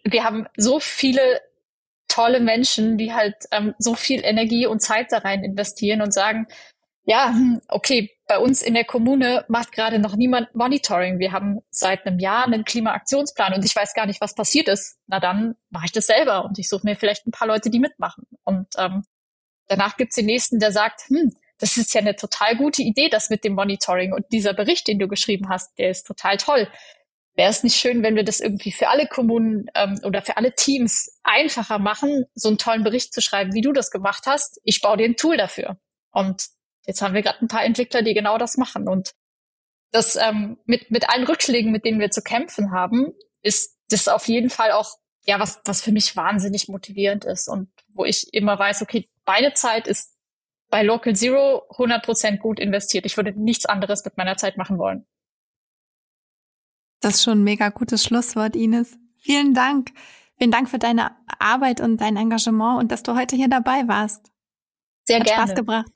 wir 0.06 0.24
haben 0.24 0.48
so 0.56 0.80
viele 0.80 1.42
tolle 2.08 2.40
Menschen, 2.40 2.98
die 2.98 3.14
halt 3.14 3.36
ähm, 3.52 3.74
so 3.78 3.96
viel 3.96 4.24
Energie 4.24 4.68
und 4.68 4.82
Zeit 4.82 5.12
da 5.12 5.18
rein 5.18 5.44
investieren 5.44 6.02
und 6.02 6.14
sagen, 6.14 6.48
ja, 7.04 7.34
okay, 7.68 8.12
bei 8.28 8.38
uns 8.38 8.62
in 8.62 8.76
der 8.76 8.86
Kommune 8.86 9.44
macht 9.48 9.72
gerade 9.72 10.00
noch 10.00 10.16
niemand 10.16 10.54
Monitoring. 10.56 11.20
Wir 11.20 11.32
haben 11.32 11.60
seit 11.70 12.06
einem 12.06 12.20
Jahr 12.20 12.46
einen 12.46 12.64
Klimaaktionsplan 12.64 13.54
und 13.54 13.66
ich 13.66 13.76
weiß 13.76 13.94
gar 13.94 14.06
nicht, 14.06 14.22
was 14.22 14.36
passiert 14.36 14.68
ist. 14.68 15.00
Na 15.08 15.20
dann 15.20 15.56
mache 15.70 15.86
ich 15.86 15.92
das 15.92 16.06
selber 16.06 16.46
und 16.46 16.60
ich 16.60 16.70
suche 16.70 16.86
mir 16.86 16.96
vielleicht 16.96 17.26
ein 17.26 17.32
paar 17.32 17.48
Leute, 17.48 17.70
die 17.70 17.80
mitmachen. 17.80 18.26
Und 18.44 18.68
ähm, 18.78 19.04
danach 19.68 19.98
gibt's 19.98 20.16
den 20.16 20.28
nächsten, 20.28 20.60
der 20.60 20.72
sagt, 20.72 21.02
hm, 21.10 21.34
das 21.58 21.78
ist 21.78 21.94
ja 21.94 22.02
eine 22.02 22.16
total 22.16 22.56
gute 22.56 22.84
Idee, 22.84 23.10
das 23.10 23.30
mit 23.30 23.44
dem 23.44 23.54
Monitoring 23.54 24.14
und 24.14 24.26
dieser 24.32 24.54
Bericht, 24.54 24.88
den 24.88 25.00
du 25.00 25.08
geschrieben 25.08 25.50
hast, 25.50 25.78
der 25.78 25.90
ist 25.90 26.06
total 26.06 26.38
toll. 26.38 26.68
Wäre 27.36 27.50
es 27.50 27.64
nicht 27.64 27.78
schön, 27.78 28.04
wenn 28.04 28.16
wir 28.16 28.24
das 28.24 28.40
irgendwie 28.40 28.72
für 28.72 28.90
alle 28.90 29.08
Kommunen 29.08 29.68
ähm, 29.74 30.00
oder 30.04 30.22
für 30.22 30.38
alle 30.38 30.54
Teams 30.54 31.20
einfacher 31.24 31.80
machen, 31.80 32.26
so 32.36 32.50
einen 32.50 32.58
tollen 32.58 32.84
Bericht 32.84 33.14
zu 33.14 33.22
schreiben, 33.22 33.54
wie 33.54 33.62
du 33.62 33.74
das 33.74 33.90
gemacht 33.90 34.24
hast? 34.26 34.60
Ich 34.64 34.82
baue 34.82 34.98
dir 34.98 35.06
ein 35.06 35.16
Tool 35.16 35.38
dafür. 35.38 35.78
Und 36.12 36.48
Jetzt 36.86 37.02
haben 37.02 37.14
wir 37.14 37.22
gerade 37.22 37.40
ein 37.42 37.48
paar 37.48 37.64
Entwickler, 37.64 38.02
die 38.02 38.14
genau 38.14 38.38
das 38.38 38.58
machen. 38.58 38.88
Und 38.88 39.14
das 39.92 40.16
ähm, 40.16 40.58
mit, 40.66 40.90
mit 40.92 41.10
allen 41.10 41.26
Rückschlägen, 41.26 41.72
mit 41.72 41.86
denen 41.86 42.00
wir 42.00 42.12
zu 42.12 42.22
kämpfen 42.22 42.72
haben, 42.72 43.14
ist 43.42 43.78
das 43.90 44.08
auf 44.08 44.28
jeden 44.28 44.50
Fall 44.50 44.72
auch, 44.72 44.98
ja, 45.26 45.40
was, 45.40 45.62
was 45.66 45.82
für 45.82 45.92
mich 45.92 46.16
wahnsinnig 46.16 46.68
motivierend 46.68 47.26
ist 47.26 47.48
und 47.48 47.70
wo 47.90 48.06
ich 48.06 48.34
immer 48.34 48.58
weiß, 48.58 48.82
okay, 48.82 49.10
meine 49.26 49.54
Zeit 49.54 49.88
ist 49.88 50.16
bei 50.70 50.84
Local 50.84 51.16
Zero 51.16 51.64
100% 51.72 52.38
gut 52.38 52.60
investiert. 52.60 53.06
Ich 53.06 53.18
würde 53.18 53.34
nichts 53.40 53.66
anderes 53.66 54.04
mit 54.06 54.18
meiner 54.18 54.38
Zeit 54.38 54.58
machen 54.58 54.78
wollen. 54.78 55.06
Das 57.02 57.16
ist 57.16 57.24
schon 57.24 57.40
ein 57.40 57.44
mega 57.44 57.70
gutes 57.70 58.04
Schlusswort, 58.04 58.56
Ines. 58.56 58.98
Vielen 59.18 59.54
Dank. 59.54 59.92
Vielen 60.38 60.52
Dank 60.52 60.70
für 60.70 60.80
deine 60.80 61.12
Arbeit 61.40 61.82
und 61.82 61.98
dein 62.00 62.16
Engagement 62.16 62.80
und 62.80 62.92
dass 62.92 63.04
du 63.04 63.16
heute 63.16 63.36
hier 63.36 63.50
dabei 63.50 63.88
warst. 63.88 64.32
Sehr 65.04 65.20
Hat 65.20 65.28
gerne. 65.28 65.44
Spaß 65.44 65.56
gebracht. 65.56 65.92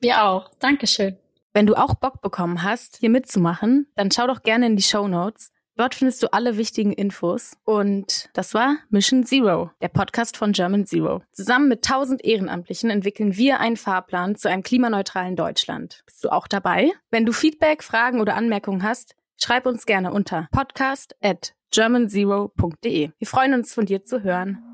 Wir 0.00 0.24
auch. 0.24 0.50
Dankeschön. 0.58 1.16
Wenn 1.52 1.66
du 1.66 1.74
auch 1.74 1.94
Bock 1.94 2.20
bekommen 2.20 2.62
hast, 2.62 2.98
hier 2.98 3.10
mitzumachen, 3.10 3.88
dann 3.96 4.10
schau 4.10 4.26
doch 4.26 4.42
gerne 4.42 4.66
in 4.66 4.76
die 4.76 4.82
Show 4.82 5.08
Notes. 5.08 5.50
Dort 5.76 5.94
findest 5.94 6.22
du 6.22 6.32
alle 6.32 6.56
wichtigen 6.56 6.92
Infos. 6.92 7.56
Und 7.64 8.30
das 8.32 8.52
war 8.52 8.78
Mission 8.90 9.24
Zero, 9.24 9.70
der 9.80 9.88
Podcast 9.88 10.36
von 10.36 10.52
German 10.52 10.86
Zero. 10.86 11.22
Zusammen 11.32 11.68
mit 11.68 11.88
1000 11.88 12.24
Ehrenamtlichen 12.24 12.90
entwickeln 12.90 13.36
wir 13.36 13.60
einen 13.60 13.76
Fahrplan 13.76 14.34
zu 14.34 14.48
einem 14.48 14.64
klimaneutralen 14.64 15.36
Deutschland. 15.36 16.02
Bist 16.04 16.24
du 16.24 16.30
auch 16.30 16.48
dabei? 16.48 16.90
Wenn 17.10 17.26
du 17.26 17.32
Feedback, 17.32 17.84
Fragen 17.84 18.20
oder 18.20 18.34
Anmerkungen 18.34 18.82
hast, 18.82 19.14
schreib 19.40 19.66
uns 19.66 19.86
gerne 19.86 20.12
unter 20.12 20.48
podcast 20.50 21.14
at 21.22 21.54
germanzero.de. 21.70 23.10
Wir 23.16 23.26
freuen 23.26 23.54
uns, 23.54 23.72
von 23.72 23.86
dir 23.86 24.04
zu 24.04 24.24
hören. 24.24 24.67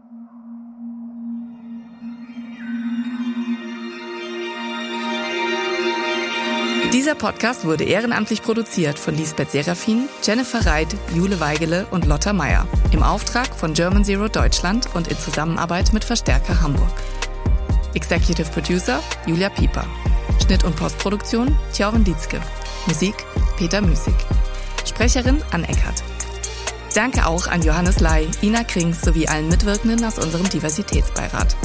Dieser 6.94 7.16
Podcast 7.16 7.64
wurde 7.64 7.82
ehrenamtlich 7.82 8.40
produziert 8.40 9.00
von 9.00 9.16
Lisbeth 9.16 9.50
Serafin, 9.50 10.08
Jennifer 10.22 10.64
Reit, 10.64 10.94
Jule 11.12 11.40
Weigele 11.40 11.88
und 11.90 12.06
Lotta 12.06 12.32
Meyer 12.32 12.68
im 12.92 13.02
Auftrag 13.02 13.52
von 13.52 13.74
German 13.74 14.04
Zero 14.04 14.28
Deutschland 14.28 14.86
und 14.94 15.08
in 15.08 15.18
Zusammenarbeit 15.18 15.92
mit 15.92 16.04
Verstärker 16.04 16.60
Hamburg. 16.60 16.92
Executive 17.94 18.48
Producer 18.52 19.00
Julia 19.26 19.48
Pieper. 19.48 19.84
Schnitt 20.40 20.62
und 20.62 20.76
Postproduktion 20.76 21.56
Tjauren 21.72 22.04
Dietzke. 22.04 22.40
Musik 22.86 23.16
Peter 23.58 23.80
Müßig. 23.80 24.14
Sprecherin 24.84 25.42
Ann 25.50 25.64
Eckert. 25.64 26.04
Danke 26.94 27.26
auch 27.26 27.48
an 27.48 27.62
Johannes 27.62 27.98
Lai, 27.98 28.28
Ina 28.40 28.62
Krings 28.62 29.00
sowie 29.00 29.26
allen 29.26 29.48
Mitwirkenden 29.48 30.04
aus 30.04 30.20
unserem 30.20 30.48
Diversitätsbeirat. 30.48 31.56